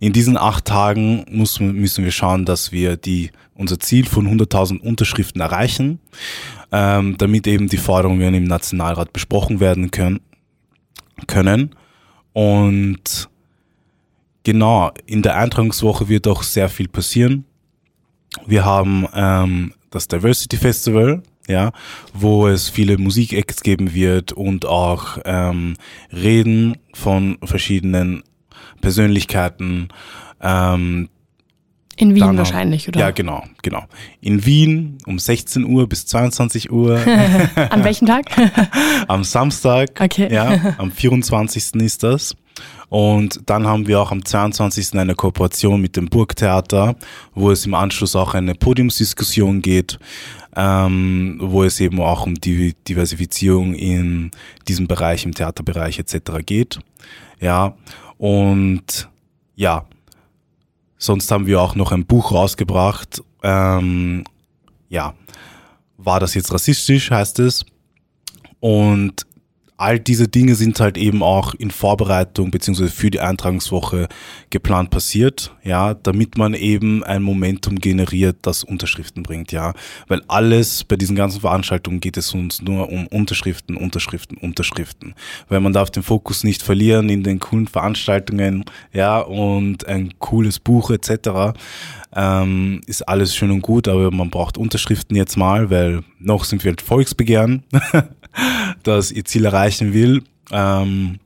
In 0.00 0.12
diesen 0.12 0.36
acht 0.36 0.64
Tagen 0.64 1.24
muss, 1.30 1.60
müssen 1.60 2.04
wir 2.04 2.10
schauen, 2.10 2.44
dass 2.44 2.72
wir 2.72 2.96
die, 2.96 3.30
unser 3.54 3.78
Ziel 3.78 4.06
von 4.06 4.26
100.000 4.26 4.80
Unterschriften 4.80 5.40
erreichen, 5.40 6.00
ähm, 6.72 7.16
damit 7.16 7.46
eben 7.46 7.68
die 7.68 7.76
Forderungen 7.76 8.34
im 8.34 8.44
Nationalrat 8.44 9.12
besprochen 9.12 9.60
werden 9.60 9.92
können. 9.92 10.18
können. 11.28 11.76
Und 12.32 13.28
Genau, 14.46 14.92
in 15.06 15.22
der 15.22 15.36
Eintragungswoche 15.38 16.08
wird 16.08 16.28
auch 16.28 16.44
sehr 16.44 16.68
viel 16.68 16.86
passieren. 16.86 17.44
Wir 18.46 18.64
haben 18.64 19.04
ähm, 19.12 19.72
das 19.96 20.08
Diversity 20.08 20.58
Festival, 20.58 21.22
ja, 21.48 21.72
wo 22.12 22.46
es 22.46 22.68
viele 22.68 22.98
Musikacts 22.98 23.62
geben 23.62 23.94
wird 23.94 24.32
und 24.32 24.66
auch 24.66 25.18
ähm, 25.24 25.74
Reden 26.12 26.76
von 26.92 27.38
verschiedenen 27.42 28.22
Persönlichkeiten. 28.82 29.88
Ähm, 30.40 31.08
in 31.96 32.14
Wien 32.14 32.20
dann, 32.20 32.36
wahrscheinlich, 32.36 32.88
oder? 32.88 33.00
Ja, 33.00 33.10
genau, 33.10 33.42
genau. 33.62 33.84
In 34.20 34.44
Wien 34.44 34.98
um 35.06 35.18
16 35.18 35.64
Uhr 35.64 35.88
bis 35.88 36.04
22 36.04 36.70
Uhr. 36.70 37.00
An 37.70 37.84
welchem 37.84 38.06
Tag? 38.06 38.26
am 39.08 39.24
Samstag. 39.24 39.98
Okay. 39.98 40.28
Ja, 40.30 40.74
am 40.76 40.92
24. 40.92 41.74
ist 41.76 42.02
das. 42.02 42.36
Und 42.88 43.40
dann 43.46 43.66
haben 43.66 43.86
wir 43.86 44.00
auch 44.00 44.12
am 44.12 44.24
22. 44.24 44.94
eine 44.94 45.14
Kooperation 45.14 45.80
mit 45.80 45.96
dem 45.96 46.06
Burgtheater, 46.06 46.96
wo 47.34 47.50
es 47.50 47.66
im 47.66 47.74
Anschluss 47.74 48.14
auch 48.14 48.34
eine 48.34 48.54
Podiumsdiskussion 48.54 49.60
geht, 49.60 49.98
ähm, 50.54 51.38
wo 51.40 51.64
es 51.64 51.80
eben 51.80 52.00
auch 52.00 52.26
um 52.26 52.34
die 52.34 52.74
Diversifizierung 52.88 53.74
in 53.74 54.30
diesem 54.68 54.86
Bereich, 54.86 55.24
im 55.24 55.34
Theaterbereich 55.34 55.98
etc. 55.98 56.44
geht. 56.44 56.78
Ja, 57.40 57.76
und 58.18 59.08
ja, 59.56 59.84
sonst 60.96 61.30
haben 61.30 61.46
wir 61.46 61.60
auch 61.60 61.74
noch 61.74 61.92
ein 61.92 62.06
Buch 62.06 62.32
rausgebracht. 62.32 63.22
Ähm, 63.42 64.24
ja, 64.88 65.14
war 65.98 66.20
das 66.20 66.34
jetzt 66.34 66.52
rassistisch, 66.52 67.10
heißt 67.10 67.40
es. 67.40 67.64
Und 68.60 69.26
all 69.76 69.98
diese 69.98 70.28
Dinge 70.28 70.54
sind 70.54 70.80
halt 70.80 70.96
eben 70.96 71.22
auch 71.22 71.54
in 71.54 71.70
Vorbereitung 71.70 72.50
beziehungsweise 72.50 72.90
für 72.90 73.10
die 73.10 73.20
Eintragungswoche 73.20 74.08
geplant 74.50 74.90
passiert, 74.90 75.54
ja, 75.62 75.94
damit 75.94 76.38
man 76.38 76.54
eben 76.54 77.04
ein 77.04 77.22
Momentum 77.22 77.76
generiert, 77.76 78.36
das 78.42 78.64
Unterschriften 78.64 79.22
bringt, 79.22 79.52
ja, 79.52 79.74
weil 80.08 80.22
alles 80.28 80.84
bei 80.84 80.96
diesen 80.96 81.16
ganzen 81.16 81.40
Veranstaltungen 81.40 82.00
geht 82.00 82.16
es 82.16 82.32
uns 82.32 82.62
nur 82.62 82.88
um 82.90 83.06
Unterschriften, 83.08 83.76
Unterschriften, 83.76 84.38
Unterschriften, 84.38 85.14
weil 85.48 85.60
man 85.60 85.72
darf 85.72 85.90
den 85.90 86.02
Fokus 86.02 86.44
nicht 86.44 86.62
verlieren 86.62 87.08
in 87.08 87.22
den 87.22 87.38
coolen 87.38 87.68
Veranstaltungen, 87.68 88.64
ja, 88.92 89.18
und 89.20 89.86
ein 89.86 90.14
cooles 90.18 90.58
Buch 90.58 90.90
etc. 90.90 91.58
Ähm, 92.14 92.80
ist 92.86 93.02
alles 93.02 93.34
schön 93.34 93.50
und 93.50 93.62
gut, 93.62 93.88
aber 93.88 94.10
man 94.10 94.30
braucht 94.30 94.56
Unterschriften 94.56 95.16
jetzt 95.16 95.36
mal, 95.36 95.70
weil 95.70 96.02
noch 96.18 96.44
sind 96.44 96.64
wir 96.64 96.70
halt 96.70 96.80
Volksbegehren. 96.80 97.64
das 98.82 99.12
ihr 99.12 99.24
Ziel 99.24 99.44
erreichen 99.44 99.92
will, 99.92 100.22
ähm, 100.50 101.18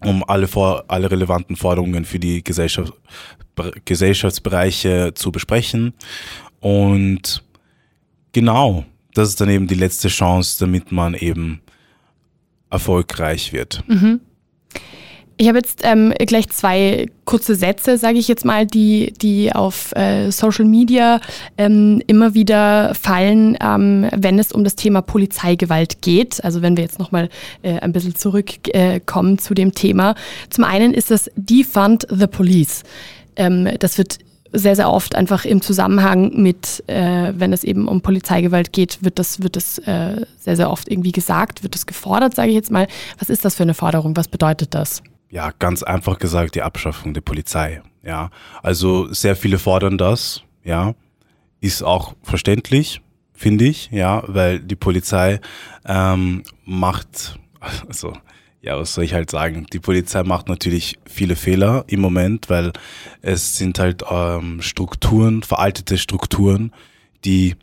um 0.00 0.24
alle, 0.24 0.48
vor, 0.48 0.84
alle 0.88 1.10
relevanten 1.10 1.56
Forderungen 1.56 2.04
für 2.04 2.18
die 2.18 2.42
Gesellschaft, 2.42 2.92
Gesellschaftsbereiche 3.84 5.12
zu 5.14 5.32
besprechen. 5.32 5.92
Und 6.60 7.42
genau, 8.32 8.84
das 9.14 9.28
ist 9.28 9.40
dann 9.40 9.50
eben 9.50 9.66
die 9.66 9.74
letzte 9.74 10.08
Chance, 10.08 10.58
damit 10.60 10.92
man 10.92 11.14
eben 11.14 11.60
erfolgreich 12.70 13.52
wird. 13.52 13.82
Mhm. 13.88 14.20
Ich 15.40 15.48
habe 15.48 15.56
jetzt 15.56 15.80
ähm, 15.84 16.12
gleich 16.18 16.50
zwei 16.50 17.06
kurze 17.24 17.54
Sätze, 17.54 17.96
sage 17.96 18.18
ich 18.18 18.28
jetzt 18.28 18.44
mal, 18.44 18.66
die, 18.66 19.14
die 19.22 19.54
auf 19.54 19.90
äh, 19.96 20.30
Social 20.30 20.66
Media 20.66 21.18
ähm, 21.56 22.02
immer 22.06 22.34
wieder 22.34 22.94
fallen, 22.94 23.56
ähm, 23.58 24.06
wenn 24.14 24.38
es 24.38 24.52
um 24.52 24.64
das 24.64 24.76
Thema 24.76 25.00
Polizeigewalt 25.00 26.02
geht. 26.02 26.44
Also 26.44 26.60
wenn 26.60 26.76
wir 26.76 26.84
jetzt 26.84 26.98
nochmal 26.98 27.30
äh, 27.62 27.78
ein 27.78 27.94
bisschen 27.94 28.16
zurückkommen 28.16 29.34
äh, 29.34 29.38
zu 29.38 29.54
dem 29.54 29.72
Thema. 29.72 30.14
Zum 30.50 30.64
einen 30.64 30.92
ist 30.92 31.10
das 31.10 31.30
Defund 31.36 32.06
the 32.10 32.26
Police. 32.26 32.82
Ähm, 33.36 33.66
das 33.78 33.96
wird 33.96 34.18
sehr, 34.52 34.76
sehr 34.76 34.90
oft 34.92 35.14
einfach 35.14 35.46
im 35.46 35.62
Zusammenhang 35.62 36.32
mit, 36.34 36.84
äh, 36.86 37.32
wenn 37.34 37.54
es 37.54 37.64
eben 37.64 37.88
um 37.88 38.02
Polizeigewalt 38.02 38.74
geht, 38.74 39.02
wird 39.02 39.18
das, 39.18 39.42
wird 39.42 39.56
das 39.56 39.78
äh, 39.78 40.26
sehr, 40.38 40.56
sehr 40.56 40.70
oft 40.70 40.90
irgendwie 40.90 41.12
gesagt, 41.12 41.62
wird 41.62 41.74
das 41.74 41.86
gefordert, 41.86 42.34
sage 42.34 42.50
ich 42.50 42.56
jetzt 42.56 42.70
mal. 42.70 42.88
Was 43.18 43.30
ist 43.30 43.46
das 43.46 43.54
für 43.54 43.62
eine 43.62 43.72
Forderung? 43.72 44.14
Was 44.18 44.28
bedeutet 44.28 44.74
das? 44.74 45.02
Ja, 45.30 45.52
ganz 45.58 45.82
einfach 45.82 46.18
gesagt, 46.18 46.56
die 46.56 46.62
Abschaffung 46.62 47.14
der 47.14 47.20
Polizei. 47.20 47.82
Ja, 48.02 48.30
also 48.62 49.12
sehr 49.12 49.36
viele 49.36 49.58
fordern 49.58 49.96
das. 49.96 50.42
Ja, 50.64 50.94
ist 51.60 51.82
auch 51.82 52.14
verständlich, 52.22 53.00
finde 53.32 53.66
ich. 53.66 53.90
Ja, 53.92 54.24
weil 54.26 54.58
die 54.60 54.76
Polizei 54.76 55.40
ähm, 55.86 56.42
macht, 56.64 57.38
also 57.88 58.14
ja, 58.62 58.76
was 58.76 58.92
soll 58.92 59.04
ich 59.04 59.14
halt 59.14 59.30
sagen? 59.30 59.66
Die 59.72 59.78
Polizei 59.78 60.22
macht 60.22 60.48
natürlich 60.48 60.98
viele 61.06 61.36
Fehler 61.36 61.84
im 61.86 62.00
Moment, 62.00 62.50
weil 62.50 62.72
es 63.22 63.56
sind 63.56 63.78
halt 63.78 64.02
ähm, 64.10 64.60
Strukturen, 64.60 65.42
veraltete 65.42 65.96
Strukturen, 65.96 66.72
die 67.24 67.56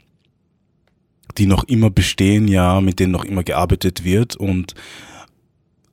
die 1.38 1.45
noch 1.45 1.65
immer 1.65 1.91
bestehen, 1.91 2.47
ja, 2.47 2.82
mit 2.82 2.99
denen 2.99 3.12
noch 3.12 3.23
immer 3.23 3.43
gearbeitet 3.43 4.03
wird 4.03 4.36
und 4.36 4.73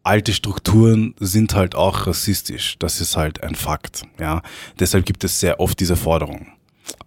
alte 0.05 0.33
Strukturen 0.33 1.15
sind 1.19 1.55
halt 1.55 1.75
auch 1.75 2.07
rassistisch. 2.07 2.77
Das 2.79 3.01
ist 3.01 3.17
halt 3.17 3.43
ein 3.43 3.55
Fakt. 3.55 4.03
Ja, 4.21 4.43
deshalb 4.79 5.07
gibt 5.07 5.25
es 5.25 5.41
sehr 5.41 5.59
oft 5.59 5.81
diese 5.81 5.97
Forderung, 5.97 6.47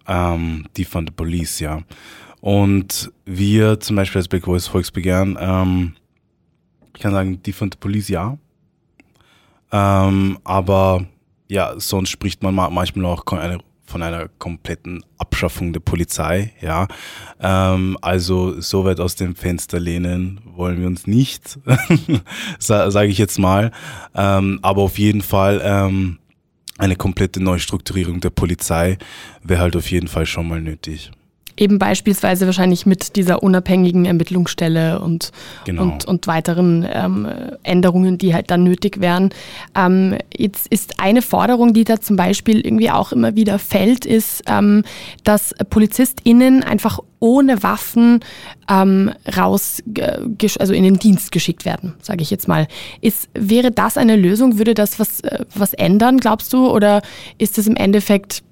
ähm, 0.06 0.66
die 0.76 0.84
von 0.84 1.06
der 1.06 1.12
Police, 1.12 1.60
ja. 1.60 1.82
Und 2.40 3.10
wir 3.24 3.80
zum 3.80 3.96
Beispiel 3.96 4.18
als 4.20 4.28
Black 4.28 4.44
Voice 4.44 4.66
Volksbegehren, 4.66 5.36
ähm, 5.40 5.94
ich 6.94 7.00
kann 7.00 7.12
sagen, 7.12 7.42
die 7.42 7.52
von 7.52 7.70
der 7.70 7.78
Police 7.78 8.08
ja. 8.08 8.36
Ähm, 9.70 10.38
aber 10.44 11.06
ja, 11.48 11.74
sonst 11.78 12.10
spricht 12.10 12.42
man 12.42 12.54
manchmal 12.54 13.06
auch 13.06 13.24
eine 13.26 13.58
von 13.88 14.02
einer 14.02 14.28
kompletten 14.28 15.02
Abschaffung 15.16 15.72
der 15.72 15.80
Polizei. 15.80 16.52
Ja, 16.60 16.86
ähm, 17.40 17.96
also 18.02 18.60
so 18.60 18.84
weit 18.84 19.00
aus 19.00 19.16
dem 19.16 19.34
Fenster 19.34 19.80
lehnen 19.80 20.40
wollen 20.44 20.78
wir 20.78 20.86
uns 20.86 21.06
nicht, 21.06 21.58
sage 22.58 23.08
ich 23.08 23.18
jetzt 23.18 23.38
mal. 23.38 23.70
Ähm, 24.14 24.58
aber 24.62 24.82
auf 24.82 24.98
jeden 24.98 25.22
Fall 25.22 25.60
ähm, 25.64 26.18
eine 26.76 26.96
komplette 26.96 27.42
Neustrukturierung 27.42 28.20
der 28.20 28.30
Polizei 28.30 28.98
wäre 29.42 29.60
halt 29.62 29.76
auf 29.76 29.90
jeden 29.90 30.08
Fall 30.08 30.26
schon 30.26 30.48
mal 30.48 30.60
nötig. 30.60 31.10
Eben 31.58 31.78
beispielsweise 31.78 32.46
wahrscheinlich 32.46 32.86
mit 32.86 33.16
dieser 33.16 33.42
unabhängigen 33.42 34.04
Ermittlungsstelle 34.04 35.00
und, 35.00 35.32
genau. 35.64 35.82
und, 35.82 36.04
und 36.04 36.26
weiteren 36.28 36.86
ähm, 36.90 37.28
Änderungen, 37.64 38.16
die 38.16 38.32
halt 38.32 38.50
dann 38.50 38.62
nötig 38.62 39.00
wären. 39.00 39.30
Ähm, 39.74 40.16
jetzt 40.36 40.68
ist 40.68 41.00
eine 41.00 41.20
Forderung, 41.20 41.74
die 41.74 41.82
da 41.82 42.00
zum 42.00 42.14
Beispiel 42.16 42.60
irgendwie 42.60 42.90
auch 42.90 43.10
immer 43.10 43.34
wieder 43.34 43.58
fällt, 43.58 44.06
ist, 44.06 44.44
ähm, 44.46 44.84
dass 45.24 45.52
PolizistInnen 45.68 46.62
einfach 46.62 47.00
ohne 47.20 47.62
Waffen 47.62 48.20
ähm, 48.70 49.10
raus, 49.36 49.82
also 50.58 50.72
in 50.72 50.84
den 50.84 50.98
Dienst 50.98 51.32
geschickt 51.32 51.64
werden, 51.64 51.94
sage 52.00 52.22
ich 52.22 52.30
jetzt 52.30 52.48
mal. 52.48 52.68
Ist, 53.00 53.28
wäre 53.34 53.70
das 53.70 53.96
eine 53.96 54.16
Lösung? 54.16 54.58
Würde 54.58 54.74
das 54.74 55.00
was, 55.00 55.20
äh, 55.20 55.44
was 55.54 55.74
ändern, 55.74 56.18
glaubst 56.18 56.52
du? 56.52 56.70
Oder 56.70 57.02
ist 57.38 57.58
das 57.58 57.66
im 57.66 57.76
Endeffekt, 57.76 58.42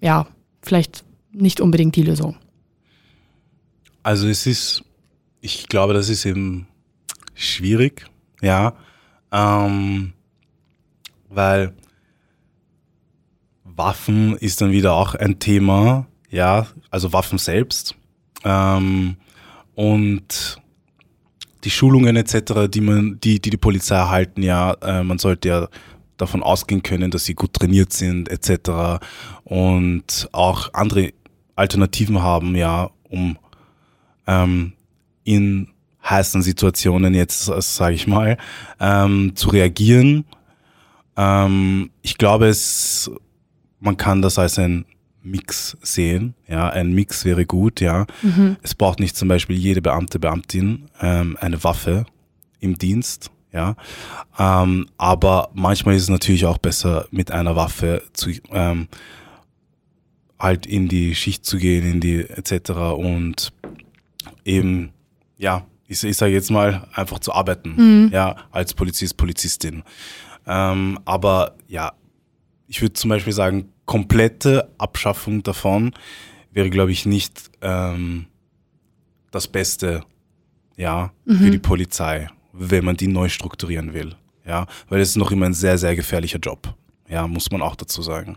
ja, 0.00 0.26
vielleicht 0.62 1.04
nicht 1.34 1.60
unbedingt 1.60 1.96
die 1.96 2.02
Lösung. 2.02 2.36
Also 4.02 4.28
es 4.28 4.46
ist, 4.46 4.84
ich 5.40 5.68
glaube, 5.68 5.94
das 5.94 6.08
ist 6.08 6.24
eben 6.24 6.66
schwierig, 7.34 8.06
ja, 8.42 8.74
ähm, 9.32 10.12
weil 11.28 11.74
Waffen 13.64 14.36
ist 14.36 14.60
dann 14.60 14.70
wieder 14.70 14.94
auch 14.94 15.14
ein 15.14 15.38
Thema, 15.38 16.06
ja, 16.30 16.66
also 16.90 17.12
Waffen 17.12 17.38
selbst 17.38 17.96
ähm, 18.44 19.16
und 19.74 20.60
die 21.64 21.70
Schulungen 21.70 22.16
etc., 22.16 22.68
die 22.68 22.80
man, 22.80 23.18
die 23.20 23.40
die, 23.40 23.50
die 23.50 23.56
Polizei 23.56 23.96
erhalten, 23.96 24.42
ja, 24.42 24.74
äh, 24.74 25.02
man 25.02 25.18
sollte 25.18 25.48
ja 25.48 25.68
davon 26.16 26.42
ausgehen 26.42 26.82
können, 26.82 27.10
dass 27.10 27.24
sie 27.24 27.34
gut 27.34 27.54
trainiert 27.54 27.92
sind 27.92 28.28
etc. 28.28 29.00
und 29.44 30.28
auch 30.32 30.72
andere 30.74 31.12
Alternativen 31.56 32.22
haben, 32.22 32.54
ja, 32.56 32.90
um 33.08 33.38
ähm, 34.26 34.72
in 35.24 35.68
heißen 36.08 36.42
Situationen 36.42 37.14
jetzt, 37.14 37.44
sage 37.44 37.94
ich 37.94 38.06
mal, 38.06 38.36
ähm, 38.78 39.32
zu 39.34 39.48
reagieren. 39.48 40.24
Ähm, 41.16 41.90
ich 42.02 42.18
glaube, 42.18 42.46
es, 42.48 43.10
man 43.80 43.96
kann 43.96 44.20
das 44.22 44.38
als 44.38 44.58
ein 44.58 44.84
Mix 45.22 45.76
sehen. 45.80 46.34
Ja, 46.46 46.68
ein 46.68 46.92
Mix 46.92 47.24
wäre 47.24 47.46
gut. 47.46 47.80
Ja, 47.80 48.06
mhm. 48.22 48.56
es 48.62 48.74
braucht 48.74 49.00
nicht 49.00 49.16
zum 49.16 49.28
Beispiel 49.28 49.56
jede 49.56 49.80
Beamte, 49.80 50.18
Beamtin 50.18 50.90
ähm, 51.00 51.38
eine 51.40 51.64
Waffe 51.64 52.04
im 52.60 52.76
Dienst. 52.76 53.30
Ja, 53.52 53.76
ähm, 54.38 54.86
aber 54.98 55.50
manchmal 55.54 55.94
ist 55.94 56.02
es 56.02 56.08
natürlich 56.08 56.44
auch 56.44 56.58
besser, 56.58 57.06
mit 57.12 57.30
einer 57.30 57.54
Waffe 57.54 58.02
zu 58.12 58.32
ähm, 58.50 58.88
halt 60.44 60.66
in 60.66 60.88
die 60.88 61.14
Schicht 61.14 61.44
zu 61.44 61.58
gehen, 61.58 61.84
in 61.90 62.00
die 62.00 62.20
etc. 62.20 62.70
und 62.96 63.52
eben, 64.44 64.92
ja, 65.36 65.66
ich, 65.88 66.04
ich 66.04 66.16
sage 66.16 66.32
jetzt 66.32 66.50
mal, 66.50 66.86
einfach 66.92 67.18
zu 67.18 67.32
arbeiten, 67.32 67.74
mhm. 67.76 68.10
ja, 68.12 68.36
als 68.52 68.74
Polizist, 68.74 69.16
Polizistin. 69.16 69.82
Ähm, 70.46 70.98
aber 71.04 71.56
ja, 71.66 71.92
ich 72.68 72.80
würde 72.80 72.92
zum 72.92 73.10
Beispiel 73.10 73.32
sagen, 73.32 73.70
komplette 73.84 74.70
Abschaffung 74.78 75.42
davon 75.42 75.92
wäre, 76.52 76.70
glaube 76.70 76.92
ich, 76.92 77.06
nicht 77.06 77.50
ähm, 77.60 78.26
das 79.30 79.48
Beste, 79.48 80.04
ja, 80.76 81.12
mhm. 81.24 81.38
für 81.38 81.50
die 81.50 81.58
Polizei, 81.58 82.28
wenn 82.52 82.84
man 82.84 82.96
die 82.96 83.08
neu 83.08 83.28
strukturieren 83.28 83.92
will, 83.92 84.14
ja, 84.46 84.66
weil 84.88 85.00
es 85.00 85.10
ist 85.10 85.16
noch 85.16 85.32
immer 85.32 85.46
ein 85.46 85.54
sehr, 85.54 85.78
sehr 85.78 85.96
gefährlicher 85.96 86.38
Job, 86.38 86.74
ja, 87.08 87.26
muss 87.26 87.50
man 87.50 87.62
auch 87.62 87.76
dazu 87.76 88.02
sagen. 88.02 88.36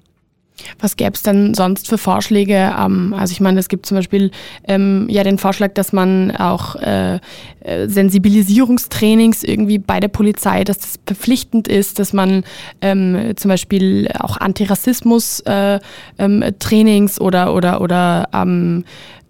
Was 0.79 0.95
gäbe 0.95 1.13
es 1.13 1.23
denn 1.23 1.53
sonst 1.53 1.87
für 1.87 1.97
Vorschläge? 1.97 2.73
Ähm, 2.77 3.13
also 3.17 3.31
ich 3.31 3.39
meine, 3.39 3.59
es 3.59 3.69
gibt 3.69 3.85
zum 3.85 3.97
Beispiel 3.97 4.31
ähm, 4.67 5.07
ja 5.09 5.23
den 5.23 5.37
Vorschlag, 5.37 5.73
dass 5.73 5.93
man 5.93 6.35
auch 6.35 6.75
äh, 6.75 7.19
äh, 7.61 7.87
Sensibilisierungstrainings 7.87 9.43
irgendwie 9.43 9.77
bei 9.77 9.99
der 9.99 10.07
Polizei, 10.07 10.63
dass 10.63 10.79
das 10.79 10.95
verpflichtend 11.05 11.67
ist, 11.67 11.99
dass 11.99 12.13
man 12.13 12.43
ähm, 12.81 13.33
zum 13.35 13.49
Beispiel 13.49 14.09
auch 14.19 14.37
Antirassismus-Trainings 14.37 17.17
äh, 17.17 17.21
ähm, 17.21 17.25
oder 17.25 17.53
oder 17.53 17.81
oder 17.81 18.29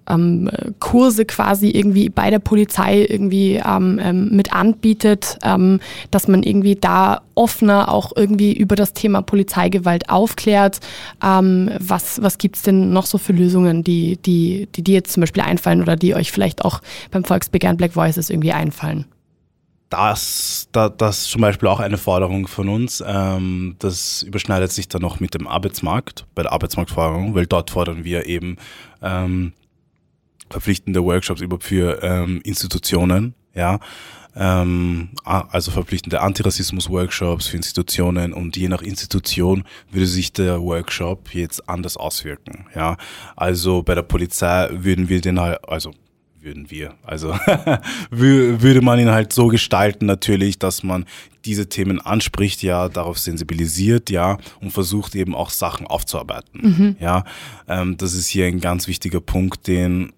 ähm, 0.07 0.49
Kurse 0.79 1.25
quasi 1.25 1.69
irgendwie 1.69 2.09
bei 2.09 2.29
der 2.29 2.39
Polizei 2.39 3.05
irgendwie 3.07 3.55
ähm, 3.55 3.99
ähm, 4.01 4.29
mit 4.29 4.53
anbietet, 4.53 5.37
ähm, 5.43 5.79
dass 6.11 6.27
man 6.27 6.43
irgendwie 6.43 6.75
da 6.75 7.21
offener 7.35 7.91
auch 7.91 8.11
irgendwie 8.15 8.53
über 8.53 8.75
das 8.75 8.93
Thema 8.93 9.21
Polizeigewalt 9.21 10.09
aufklärt. 10.09 10.79
Ähm, 11.23 11.71
was 11.79 12.21
was 12.21 12.37
gibt 12.37 12.55
es 12.55 12.61
denn 12.63 12.91
noch 12.91 13.05
so 13.05 13.17
für 13.17 13.33
Lösungen, 13.33 13.83
die, 13.83 14.17
die, 14.17 14.67
die 14.75 14.83
dir 14.83 14.95
jetzt 14.95 15.13
zum 15.13 15.21
Beispiel 15.21 15.43
einfallen 15.43 15.81
oder 15.81 15.95
die 15.95 16.15
euch 16.15 16.31
vielleicht 16.31 16.65
auch 16.65 16.81
beim 17.11 17.23
Volksbegehren 17.23 17.77
Black 17.77 17.95
Voices 17.95 18.29
irgendwie 18.29 18.53
einfallen? 18.53 19.05
das, 19.89 20.67
da, 20.71 20.89
das 20.89 21.19
ist 21.19 21.31
zum 21.31 21.41
Beispiel 21.41 21.69
auch 21.69 21.79
eine 21.79 21.97
Forderung 21.97 22.47
von 22.47 22.69
uns. 22.69 23.03
Ähm, 23.05 23.75
das 23.79 24.23
überschneidet 24.23 24.71
sich 24.71 24.89
dann 24.89 25.01
noch 25.01 25.19
mit 25.19 25.33
dem 25.33 25.47
Arbeitsmarkt, 25.47 26.25
bei 26.35 26.43
der 26.43 26.51
Arbeitsmarktforderung, 26.51 27.35
weil 27.35 27.45
dort 27.45 27.71
fordern 27.71 28.03
wir 28.03 28.25
eben 28.25 28.57
ähm, 29.01 29.53
verpflichtende 30.49 31.03
Workshops 31.03 31.41
über 31.41 31.59
für 31.59 32.01
ähm, 32.03 32.41
Institutionen, 32.43 33.33
ja, 33.53 33.79
ähm, 34.35 35.09
also 35.23 35.71
verpflichtende 35.71 36.21
Antirassismus-Workshops 36.21 37.47
für 37.47 37.57
Institutionen 37.57 38.33
und 38.33 38.55
je 38.55 38.67
nach 38.67 38.81
Institution 38.81 39.63
würde 39.91 40.05
sich 40.05 40.31
der 40.31 40.61
Workshop 40.61 41.33
jetzt 41.33 41.67
anders 41.67 41.97
auswirken, 41.97 42.65
ja. 42.75 42.97
Also 43.35 43.81
bei 43.83 43.95
der 43.95 44.03
Polizei 44.03 44.69
würden 44.71 45.09
wir 45.09 45.21
den 45.21 45.39
halt, 45.39 45.67
also 45.67 45.91
würden 46.39 46.69
wir, 46.69 46.93
also 47.03 47.35
würde 48.11 48.81
man 48.81 48.99
ihn 48.99 49.09
halt 49.09 49.33
so 49.33 49.47
gestalten 49.47 50.05
natürlich, 50.05 50.59
dass 50.59 50.83
man 50.83 51.05
diese 51.43 51.67
Themen 51.67 51.99
anspricht, 51.99 52.61
ja, 52.61 52.89
darauf 52.89 53.17
sensibilisiert, 53.17 54.09
ja, 54.09 54.37
und 54.61 54.71
versucht 54.71 55.15
eben 55.15 55.33
auch 55.33 55.49
Sachen 55.49 55.87
aufzuarbeiten, 55.87 56.61
mhm. 56.61 56.95
ja. 56.99 57.23
Ähm, 57.67 57.97
das 57.97 58.13
ist 58.13 58.27
hier 58.27 58.45
ein 58.45 58.61
ganz 58.61 58.87
wichtiger 58.87 59.19
Punkt, 59.19 59.67
den 59.67 60.13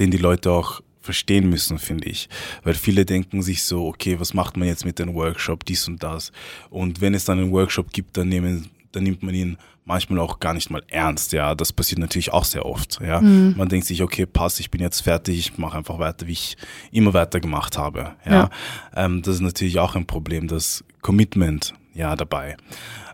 den 0.00 0.10
die 0.10 0.18
Leute 0.18 0.50
auch 0.50 0.80
verstehen 1.00 1.48
müssen, 1.48 1.78
finde 1.78 2.08
ich. 2.08 2.28
Weil 2.62 2.74
viele 2.74 3.04
denken 3.04 3.42
sich 3.42 3.62
so, 3.64 3.86
okay, 3.86 4.20
was 4.20 4.34
macht 4.34 4.56
man 4.56 4.68
jetzt 4.68 4.84
mit 4.84 4.98
dem 4.98 5.14
Workshop, 5.14 5.64
dies 5.64 5.88
und 5.88 6.02
das. 6.02 6.32
Und 6.68 7.00
wenn 7.00 7.14
es 7.14 7.24
dann 7.24 7.38
einen 7.38 7.52
Workshop 7.52 7.92
gibt, 7.92 8.16
dann, 8.16 8.28
nehmen, 8.28 8.68
dann 8.92 9.04
nimmt 9.04 9.22
man 9.22 9.34
ihn 9.34 9.56
manchmal 9.84 10.20
auch 10.20 10.38
gar 10.38 10.54
nicht 10.54 10.70
mal 10.70 10.82
ernst. 10.88 11.32
Ja, 11.32 11.54
das 11.54 11.72
passiert 11.72 11.98
natürlich 11.98 12.32
auch 12.32 12.44
sehr 12.44 12.66
oft. 12.66 13.00
Ja, 13.00 13.20
mhm. 13.20 13.54
man 13.56 13.68
denkt 13.68 13.86
sich, 13.86 14.02
okay, 14.02 14.26
passt, 14.26 14.60
ich 14.60 14.70
bin 14.70 14.80
jetzt 14.80 15.00
fertig, 15.00 15.38
ich 15.38 15.58
mache 15.58 15.78
einfach 15.78 15.98
weiter, 15.98 16.26
wie 16.26 16.32
ich 16.32 16.56
immer 16.92 17.14
weiter 17.14 17.40
gemacht 17.40 17.78
habe. 17.78 18.14
Ja, 18.24 18.32
ja. 18.32 18.50
Ähm, 18.94 19.22
das 19.22 19.36
ist 19.36 19.40
natürlich 19.40 19.78
auch 19.78 19.96
ein 19.96 20.06
Problem, 20.06 20.48
das 20.48 20.84
Commitment 21.00 21.74
ja 21.94 22.14
dabei. 22.14 22.56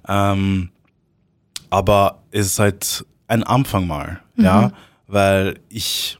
Ähm, 0.09 0.71
aber 1.71 2.23
es 2.31 2.47
ist 2.47 2.59
halt 2.59 3.07
ein 3.29 3.43
Anfang 3.43 3.87
mal. 3.87 4.21
Mhm. 4.35 4.45
Ja, 4.45 4.73
weil 5.07 5.61
ich 5.69 6.19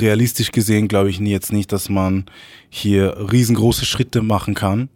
realistisch 0.00 0.52
gesehen 0.52 0.88
glaube 0.88 1.10
ich 1.10 1.18
jetzt 1.18 1.52
nicht, 1.52 1.72
dass 1.72 1.88
man 1.88 2.26
hier 2.68 3.16
riesengroße 3.30 3.84
Schritte 3.84 4.22
machen 4.22 4.54
kann. 4.54 4.88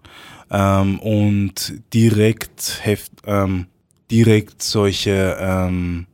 Ähm, 0.51 0.98
und 1.01 1.74
direkt 1.92 2.81
heft, 2.83 3.12
ähm, 3.27 3.66
direkt 4.11 4.62
solche 4.62 5.37
ähm, 5.38 6.07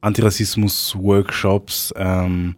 Antirassismus-Workshops 0.00 1.94
ähm, 1.96 2.56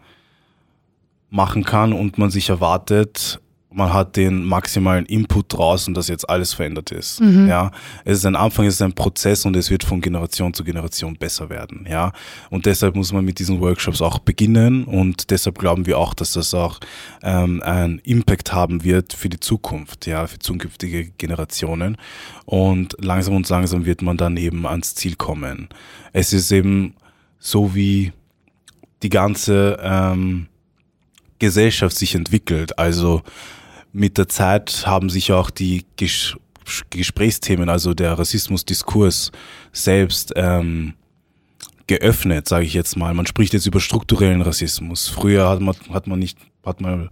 machen 1.30 1.64
kann 1.64 1.92
und 1.92 2.18
man 2.18 2.30
sich 2.30 2.48
erwartet, 2.48 3.40
man 3.74 3.92
hat 3.92 4.16
den 4.16 4.44
maximalen 4.44 5.06
Input 5.06 5.52
draußen, 5.52 5.94
dass 5.94 6.08
jetzt 6.08 6.28
alles 6.28 6.54
verändert 6.54 6.90
ist. 6.90 7.20
Mhm. 7.20 7.48
Ja, 7.48 7.70
es 8.04 8.18
ist 8.18 8.26
ein 8.26 8.36
Anfang, 8.36 8.66
es 8.66 8.74
ist 8.74 8.82
ein 8.82 8.92
Prozess 8.92 9.44
und 9.44 9.56
es 9.56 9.70
wird 9.70 9.84
von 9.84 10.00
Generation 10.00 10.54
zu 10.54 10.64
Generation 10.64 11.16
besser 11.16 11.50
werden. 11.50 11.86
Ja, 11.88 12.12
und 12.50 12.66
deshalb 12.66 12.96
muss 12.96 13.12
man 13.12 13.24
mit 13.24 13.38
diesen 13.38 13.60
Workshops 13.60 14.00
auch 14.00 14.18
beginnen 14.18 14.84
und 14.84 15.30
deshalb 15.30 15.58
glauben 15.58 15.86
wir 15.86 15.98
auch, 15.98 16.14
dass 16.14 16.32
das 16.32 16.54
auch 16.54 16.80
ähm, 17.22 17.62
einen 17.62 17.98
Impact 18.00 18.52
haben 18.52 18.84
wird 18.84 19.12
für 19.12 19.28
die 19.28 19.40
Zukunft, 19.40 20.06
ja, 20.06 20.26
für 20.26 20.38
zukünftige 20.38 21.10
Generationen. 21.18 21.96
Und 22.44 22.96
langsam 22.98 23.34
und 23.34 23.48
langsam 23.48 23.86
wird 23.86 24.02
man 24.02 24.16
dann 24.16 24.36
eben 24.36 24.66
ans 24.66 24.94
Ziel 24.94 25.16
kommen. 25.16 25.68
Es 26.12 26.32
ist 26.32 26.52
eben 26.52 26.94
so 27.38 27.74
wie 27.74 28.12
die 29.02 29.08
ganze 29.08 29.78
ähm, 29.82 30.46
Gesellschaft 31.38 31.96
sich 31.96 32.14
entwickelt. 32.14 32.78
Also 32.78 33.22
mit 33.92 34.18
der 34.18 34.28
Zeit 34.28 34.86
haben 34.86 35.10
sich 35.10 35.32
auch 35.32 35.50
die 35.50 35.84
Ges 35.96 36.36
Gesprächsthemen, 36.90 37.68
also 37.68 37.92
der 37.92 38.16
Rassismusdiskurs 38.16 39.32
selbst 39.72 40.32
ähm, 40.36 40.94
geöffnet, 41.88 42.48
sage 42.48 42.64
ich 42.64 42.72
jetzt 42.72 42.96
mal. 42.96 43.12
Man 43.14 43.26
spricht 43.26 43.52
jetzt 43.52 43.66
über 43.66 43.80
strukturellen 43.80 44.42
Rassismus. 44.42 45.08
Früher 45.08 45.48
hat 45.48 45.60
man, 45.60 45.74
hat 45.92 46.06
man 46.06 46.20
nicht, 46.20 46.38
hat 46.64 46.80
man 46.80 47.10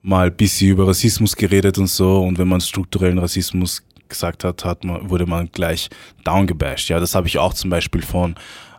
mal 0.00 0.28
ein 0.28 0.36
bisschen 0.36 0.70
über 0.70 0.88
Rassismus 0.88 1.36
geredet 1.36 1.78
und 1.78 1.88
so 1.88 2.22
und 2.22 2.38
wenn 2.38 2.48
man 2.48 2.60
strukturellen 2.62 3.18
Rassismus 3.18 3.82
gesagt 4.08 4.44
hat, 4.44 4.64
hat 4.64 4.84
man, 4.84 5.10
wurde 5.10 5.26
man 5.26 5.50
gleich 5.52 5.90
downgebasht. 6.24 6.88
Ja, 6.88 7.00
das 7.00 7.14
habe 7.14 7.26
ich 7.28 7.38
auch 7.38 7.54
zum 7.54 7.70
Beispiel 7.70 8.02
von 8.02 8.34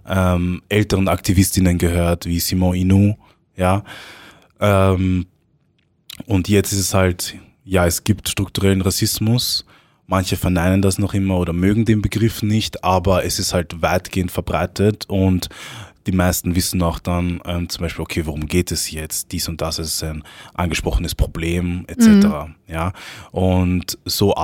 ähm, 0.07 0.61
älteren 0.69 1.07
Aktivistinnen 1.07 1.77
gehört, 1.77 2.25
wie 2.25 2.39
Simon 2.39 2.75
Inu, 2.75 3.15
ja. 3.55 3.83
Ähm, 4.59 5.25
und 6.25 6.47
jetzt 6.47 6.71
ist 6.71 6.79
es 6.79 6.93
halt, 6.93 7.35
ja, 7.63 7.85
es 7.85 8.03
gibt 8.03 8.29
strukturellen 8.29 8.81
Rassismus. 8.81 9.65
Manche 10.07 10.37
verneinen 10.37 10.81
das 10.81 10.99
noch 10.99 11.13
immer 11.13 11.39
oder 11.39 11.51
mögen 11.51 11.83
den 11.85 12.01
Begriff 12.01 12.43
nicht, 12.43 12.83
aber 12.83 13.25
es 13.25 13.39
ist 13.39 13.53
halt 13.53 13.81
weitgehend 13.81 14.31
verbreitet 14.31 15.05
und 15.07 15.49
die 16.05 16.11
meisten 16.11 16.55
wissen 16.55 16.83
auch 16.83 16.99
dann 16.99 17.41
ähm, 17.45 17.67
zum 17.69 17.81
Beispiel, 17.81 18.03
okay, 18.03 18.25
worum 18.27 18.45
geht 18.45 18.71
es 18.71 18.91
jetzt? 18.91 19.31
Dies 19.31 19.47
und 19.47 19.61
das 19.61 19.79
ist 19.79 20.03
ein 20.03 20.23
angesprochenes 20.53 21.15
Problem, 21.15 21.85
etc. 21.87 22.05
Mhm. 22.05 22.55
Ja. 22.67 22.93
Und 23.31 23.97
so, 24.05 24.35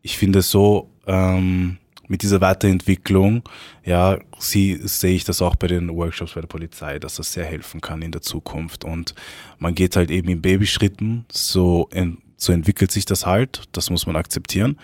ich 0.00 0.16
finde 0.16 0.40
so, 0.40 0.90
ähm, 1.06 1.76
mit 2.08 2.22
dieser 2.22 2.40
Weiterentwicklung, 2.40 3.42
ja, 3.84 4.18
sie, 4.38 4.80
sehe 4.82 5.14
ich 5.14 5.24
das 5.24 5.42
auch 5.42 5.56
bei 5.56 5.66
den 5.66 5.94
Workshops 5.94 6.34
bei 6.34 6.40
der 6.40 6.48
Polizei, 6.48 6.98
dass 6.98 7.16
das 7.16 7.32
sehr 7.32 7.44
helfen 7.44 7.80
kann 7.80 8.02
in 8.02 8.12
der 8.12 8.22
Zukunft. 8.22 8.84
Und 8.84 9.14
man 9.58 9.74
geht 9.74 9.96
halt 9.96 10.10
eben 10.10 10.28
in 10.28 10.42
Babyschritten, 10.42 11.24
so, 11.30 11.88
in, 11.92 12.18
so 12.36 12.52
entwickelt 12.52 12.92
sich 12.92 13.04
das 13.04 13.26
halt, 13.26 13.64
das 13.72 13.90
muss 13.90 14.06
man 14.06 14.16
akzeptieren. 14.16 14.78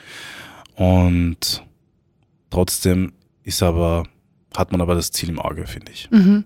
Und 0.75 1.65
trotzdem 2.51 3.13
ist 3.45 3.63
aber, 3.63 4.05
hat 4.57 4.73
man 4.73 4.81
aber 4.81 4.95
das 4.95 5.11
Ziel 5.11 5.29
im 5.29 5.39
Auge, 5.39 5.67
finde 5.67 5.93
ich. 5.93 6.11
Mhm. 6.11 6.45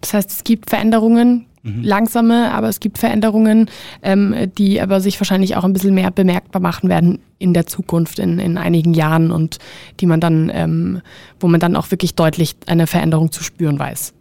Das 0.00 0.14
heißt, 0.14 0.30
es 0.30 0.44
gibt 0.44 0.70
Veränderungen, 0.70 1.46
mhm. 1.64 1.82
langsame, 1.82 2.52
aber 2.52 2.68
es 2.68 2.78
gibt 2.78 2.98
Veränderungen, 2.98 3.68
ähm, 4.02 4.34
die 4.56 4.80
aber 4.80 5.00
sich 5.00 5.18
wahrscheinlich 5.18 5.56
auch 5.56 5.64
ein 5.64 5.72
bisschen 5.72 5.94
mehr 5.94 6.12
bemerkbar 6.12 6.62
machen 6.62 6.88
werden 6.88 7.18
in 7.38 7.52
der 7.52 7.66
Zukunft, 7.66 8.20
in, 8.20 8.38
in 8.38 8.56
einigen 8.56 8.94
Jahren 8.94 9.32
und 9.32 9.58
die 9.98 10.06
man 10.06 10.20
dann, 10.20 10.50
ähm, 10.54 11.02
wo 11.40 11.48
man 11.48 11.60
dann 11.60 11.74
auch 11.74 11.90
wirklich 11.90 12.14
deutlich 12.14 12.54
eine 12.66 12.86
Veränderung 12.86 13.32
zu 13.32 13.42
spüren 13.42 13.78
weiß. 13.78 14.14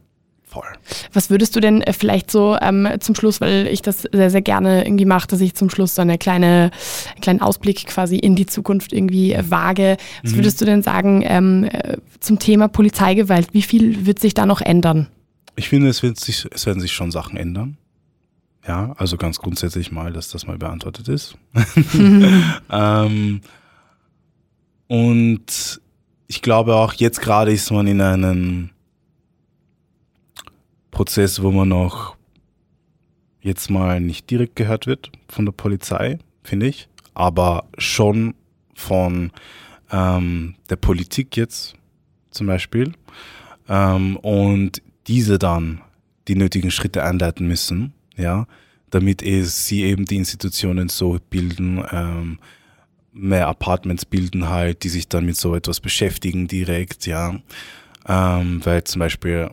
Voll. 0.53 0.67
Was 1.13 1.31
würdest 1.31 1.55
du 1.55 1.59
denn 1.59 1.81
äh, 1.81 1.93
vielleicht 1.93 2.29
so 2.29 2.55
ähm, 2.61 2.87
zum 2.99 3.15
Schluss, 3.15 3.41
weil 3.41 3.65
ich 3.65 3.81
das 3.81 4.03
sehr, 4.03 4.29
sehr 4.29 4.43
gerne 4.43 4.85
irgendwie 4.85 5.05
mache, 5.05 5.27
dass 5.27 5.41
ich 5.41 5.55
zum 5.55 5.71
Schluss 5.71 5.95
so 5.95 6.03
eine 6.03 6.19
kleine, 6.19 6.69
einen 7.11 7.21
kleinen 7.21 7.41
Ausblick 7.41 7.87
quasi 7.87 8.17
in 8.17 8.35
die 8.35 8.45
Zukunft 8.45 8.93
irgendwie 8.93 9.33
äh, 9.33 9.43
wage. 9.49 9.97
Was 10.21 10.33
mhm. 10.33 10.35
würdest 10.35 10.61
du 10.61 10.65
denn 10.65 10.83
sagen 10.83 11.23
ähm, 11.25 11.63
äh, 11.63 11.97
zum 12.19 12.37
Thema 12.37 12.67
Polizeigewalt? 12.67 13.47
Wie 13.53 13.63
viel 13.63 14.05
wird 14.05 14.19
sich 14.19 14.35
da 14.35 14.45
noch 14.45 14.61
ändern? 14.61 15.07
Ich 15.55 15.69
finde, 15.69 15.89
es, 15.89 16.03
wird 16.03 16.19
sich, 16.19 16.47
es 16.51 16.65
werden 16.65 16.79
sich 16.79 16.93
schon 16.93 17.11
Sachen 17.11 17.37
ändern. 17.37 17.77
Ja, 18.67 18.93
also 18.97 19.17
ganz 19.17 19.39
grundsätzlich 19.39 19.91
mal, 19.91 20.13
dass 20.13 20.29
das 20.29 20.47
mal 20.47 20.57
beantwortet 20.57 21.09
ist. 21.09 21.35
ähm, 22.71 23.41
und 24.87 25.81
ich 26.27 26.41
glaube 26.41 26.75
auch, 26.75 26.93
jetzt 26.93 27.21
gerade 27.21 27.51
ist 27.51 27.71
man 27.71 27.87
in 27.87 27.99
einem 27.99 28.69
Prozess, 30.91 31.41
wo 31.41 31.51
man 31.51 31.67
noch 31.67 32.15
jetzt 33.41 33.69
mal 33.69 33.99
nicht 33.99 34.29
direkt 34.29 34.55
gehört 34.55 34.87
wird 34.87 35.11
von 35.27 35.45
der 35.45 35.51
Polizei, 35.51 36.19
finde 36.43 36.67
ich, 36.67 36.87
aber 37.13 37.67
schon 37.77 38.35
von 38.73 39.31
ähm, 39.91 40.55
der 40.69 40.77
Politik 40.77 41.35
jetzt 41.35 41.75
zum 42.31 42.47
Beispiel. 42.47 42.93
Ähm, 43.67 44.17
und 44.17 44.81
diese 45.07 45.39
dann 45.39 45.81
die 46.27 46.35
nötigen 46.35 46.71
Schritte 46.71 47.03
einleiten 47.03 47.47
müssen, 47.47 47.93
ja, 48.15 48.47
damit 48.89 49.21
es, 49.21 49.65
sie 49.65 49.83
eben 49.83 50.05
die 50.05 50.17
Institutionen 50.17 50.89
so 50.89 51.19
bilden, 51.29 51.83
ähm, 51.91 52.39
mehr 53.11 53.47
Apartments 53.47 54.05
bilden 54.05 54.49
halt, 54.49 54.83
die 54.83 54.89
sich 54.89 55.07
dann 55.07 55.25
mit 55.25 55.35
so 55.35 55.55
etwas 55.55 55.79
beschäftigen 55.79 56.47
direkt, 56.47 57.05
ja. 57.05 57.39
Ähm, 58.07 58.61
weil 58.65 58.83
zum 58.83 58.99
Beispiel 58.99 59.51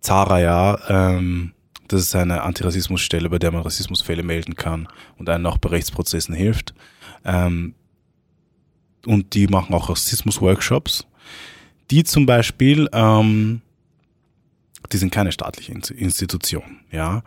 Zara 0.00 0.40
ja, 0.40 0.78
ähm, 0.88 1.52
das 1.88 2.02
ist 2.02 2.16
eine 2.16 2.42
Antirassismusstelle, 2.42 3.28
bei 3.28 3.38
der 3.38 3.52
man 3.52 3.62
Rassismusfälle 3.62 4.22
melden 4.22 4.54
kann 4.54 4.88
und 5.18 5.28
einen 5.28 5.46
auch 5.46 5.58
bei 5.58 5.70
Rechtsprozessen 5.70 6.34
hilft. 6.34 6.74
Ähm, 7.24 7.74
und 9.04 9.34
die 9.34 9.46
machen 9.46 9.74
auch 9.74 9.90
Rassismus-Workshops. 9.90 11.06
Die 11.90 12.04
zum 12.04 12.24
Beispiel 12.24 12.88
ähm, 12.92 13.60
die 14.92 14.98
sind 14.98 15.12
keine 15.12 15.32
staatliche 15.32 15.72
Institution, 15.72 16.80
ja. 16.90 17.22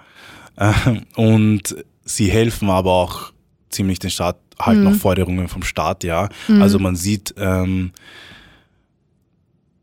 Ähm, 0.58 1.06
und 1.16 1.76
sie 2.04 2.30
helfen 2.30 2.70
aber 2.70 2.92
auch 2.92 3.34
ziemlich 3.70 4.00
den 4.00 4.10
Staat 4.10 4.38
halt 4.60 4.78
mhm. 4.78 4.86
noch 4.86 4.96
Forderungen 4.96 5.48
vom 5.48 5.64
Staat, 5.64 6.04
ja. 6.04 6.30
Mhm. 6.48 6.62
Also 6.62 6.80
man 6.80 6.96
sieht, 6.96 7.34
ähm, 7.38 7.92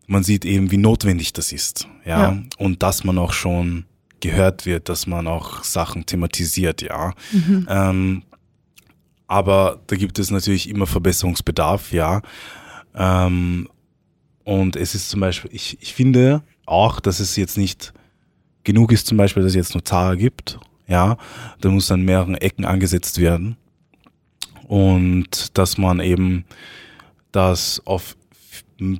man 0.06 0.22
sieht 0.22 0.44
eben, 0.44 0.70
wie 0.70 0.78
notwendig 0.78 1.32
das 1.32 1.52
ist, 1.52 1.88
ja? 2.04 2.32
ja. 2.32 2.42
Und 2.58 2.82
dass 2.82 3.04
man 3.04 3.18
auch 3.18 3.32
schon 3.32 3.84
gehört 4.20 4.66
wird, 4.66 4.88
dass 4.88 5.06
man 5.06 5.26
auch 5.26 5.64
Sachen 5.64 6.06
thematisiert, 6.06 6.82
ja. 6.82 7.12
Mhm. 7.32 7.66
Ähm, 7.68 8.22
aber 9.26 9.80
da 9.86 9.96
gibt 9.96 10.18
es 10.18 10.30
natürlich 10.30 10.68
immer 10.68 10.86
Verbesserungsbedarf, 10.86 11.92
ja. 11.92 12.22
Ähm, 12.94 13.68
und 14.44 14.76
es 14.76 14.94
ist 14.94 15.08
zum 15.10 15.20
Beispiel, 15.20 15.50
ich, 15.52 15.78
ich 15.80 15.94
finde, 15.94 16.42
auch, 16.66 17.00
dass 17.00 17.20
es 17.20 17.36
jetzt 17.36 17.56
nicht 17.58 17.92
genug 18.64 18.92
ist, 18.92 19.06
zum 19.06 19.18
Beispiel, 19.18 19.42
dass 19.42 19.52
es 19.52 19.56
jetzt 19.56 19.74
nur 19.74 19.84
Zara 19.84 20.14
gibt. 20.14 20.58
Ja, 20.86 21.16
da 21.60 21.68
muss 21.70 21.90
an 21.90 22.02
mehreren 22.02 22.34
Ecken 22.34 22.64
angesetzt 22.64 23.18
werden. 23.18 23.56
Und 24.66 25.56
dass 25.58 25.78
man 25.78 26.00
eben 26.00 26.44
das 27.30 27.80
auf 27.84 28.16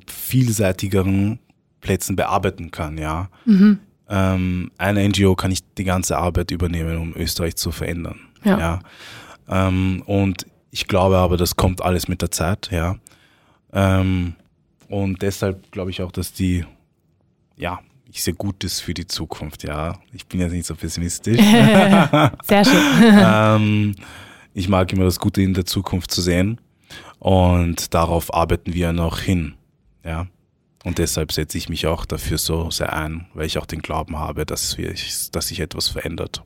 vielseitigeren 0.06 1.38
Plätzen 1.80 2.16
bearbeiten 2.16 2.70
kann, 2.70 2.98
ja. 2.98 3.28
Mhm. 3.44 3.78
Ähm, 4.08 4.70
eine 4.78 5.08
NGO 5.08 5.34
kann 5.34 5.50
nicht 5.50 5.66
die 5.78 5.84
ganze 5.84 6.18
Arbeit 6.18 6.50
übernehmen, 6.50 6.98
um 6.98 7.14
Österreich 7.16 7.56
zu 7.56 7.72
verändern. 7.72 8.20
Ja. 8.44 8.58
ja. 8.58 8.78
Ähm, 9.48 10.02
und 10.06 10.46
ich 10.70 10.86
glaube 10.86 11.16
aber, 11.16 11.36
das 11.36 11.56
kommt 11.56 11.82
alles 11.82 12.08
mit 12.08 12.22
der 12.22 12.30
Zeit, 12.30 12.70
ja. 12.70 12.96
Ähm, 13.72 14.34
und 14.88 15.22
deshalb 15.22 15.72
glaube 15.72 15.90
ich 15.90 16.02
auch, 16.02 16.12
dass 16.12 16.32
die 16.32 16.64
ja, 17.56 17.80
ich 18.10 18.22
sehe 18.22 18.34
Gutes 18.34 18.80
für 18.80 18.94
die 18.94 19.06
Zukunft, 19.06 19.62
ja. 19.62 19.98
Ich 20.12 20.26
bin 20.26 20.40
jetzt 20.40 20.52
nicht 20.52 20.66
so 20.66 20.74
pessimistisch. 20.74 21.38
Sehr 22.44 22.64
schön. 22.64 22.74
ähm, 23.02 23.94
ich 24.54 24.68
mag 24.68 24.92
immer 24.92 25.04
das 25.04 25.18
Gute 25.18 25.40
in 25.42 25.54
der 25.54 25.64
Zukunft 25.64 26.10
zu 26.10 26.20
sehen 26.20 26.60
und 27.18 27.94
darauf 27.94 28.34
arbeiten 28.34 28.74
wir 28.74 28.92
noch 28.92 29.18
hin, 29.18 29.54
ja. 30.04 30.26
Und 30.84 30.98
deshalb 30.98 31.32
setze 31.32 31.58
ich 31.58 31.68
mich 31.68 31.86
auch 31.86 32.04
dafür 32.04 32.38
so 32.38 32.70
sehr 32.70 32.92
ein, 32.92 33.26
weil 33.34 33.46
ich 33.46 33.58
auch 33.58 33.66
den 33.66 33.82
Glauben 33.82 34.18
habe, 34.18 34.44
dass, 34.44 34.78
wir, 34.78 34.92
dass 35.30 35.48
sich 35.48 35.60
etwas 35.60 35.88
verändert. 35.88 36.42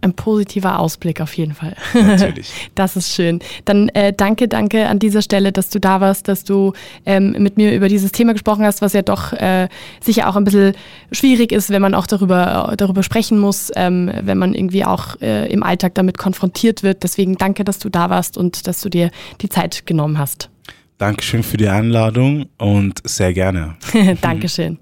Ein 0.00 0.12
positiver 0.12 0.78
Ausblick 0.78 1.20
auf 1.20 1.34
jeden 1.34 1.54
Fall. 1.54 1.74
Natürlich. 1.94 2.52
Das 2.74 2.96
ist 2.96 3.12
schön. 3.12 3.40
Dann 3.64 3.88
äh, 3.90 4.12
danke, 4.12 4.46
danke 4.46 4.86
an 4.86 4.98
dieser 4.98 5.22
Stelle, 5.22 5.50
dass 5.52 5.68
du 5.70 5.80
da 5.80 6.00
warst, 6.00 6.28
dass 6.28 6.44
du 6.44 6.72
ähm, 7.04 7.34
mit 7.38 7.56
mir 7.56 7.74
über 7.74 7.88
dieses 7.88 8.12
Thema 8.12 8.32
gesprochen 8.32 8.64
hast, 8.64 8.82
was 8.82 8.92
ja 8.92 9.02
doch 9.02 9.32
äh, 9.32 9.68
sicher 10.00 10.28
auch 10.28 10.36
ein 10.36 10.44
bisschen 10.44 10.74
schwierig 11.10 11.50
ist, 11.50 11.70
wenn 11.70 11.82
man 11.82 11.94
auch 11.94 12.06
darüber, 12.06 12.74
darüber 12.76 13.02
sprechen 13.02 13.38
muss, 13.38 13.72
ähm, 13.74 14.10
wenn 14.22 14.38
man 14.38 14.54
irgendwie 14.54 14.84
auch 14.84 15.20
äh, 15.20 15.50
im 15.52 15.62
Alltag 15.62 15.94
damit 15.94 16.18
konfrontiert 16.18 16.82
wird. 16.82 17.02
Deswegen 17.02 17.36
danke, 17.36 17.64
dass 17.64 17.78
du 17.78 17.88
da 17.88 18.10
warst 18.10 18.36
und 18.36 18.66
dass 18.66 18.80
du 18.80 18.88
dir 18.88 19.10
die 19.40 19.48
Zeit 19.48 19.86
genommen 19.86 20.18
hast. 20.18 20.50
Dankeschön 20.98 21.42
für 21.42 21.56
die 21.56 21.68
Einladung 21.68 22.46
und 22.58 23.00
sehr 23.04 23.32
gerne. 23.32 23.76
Dankeschön. 24.20 24.78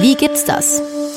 Wie 0.00 0.14
gibt's 0.14 0.44
das? 0.44 0.82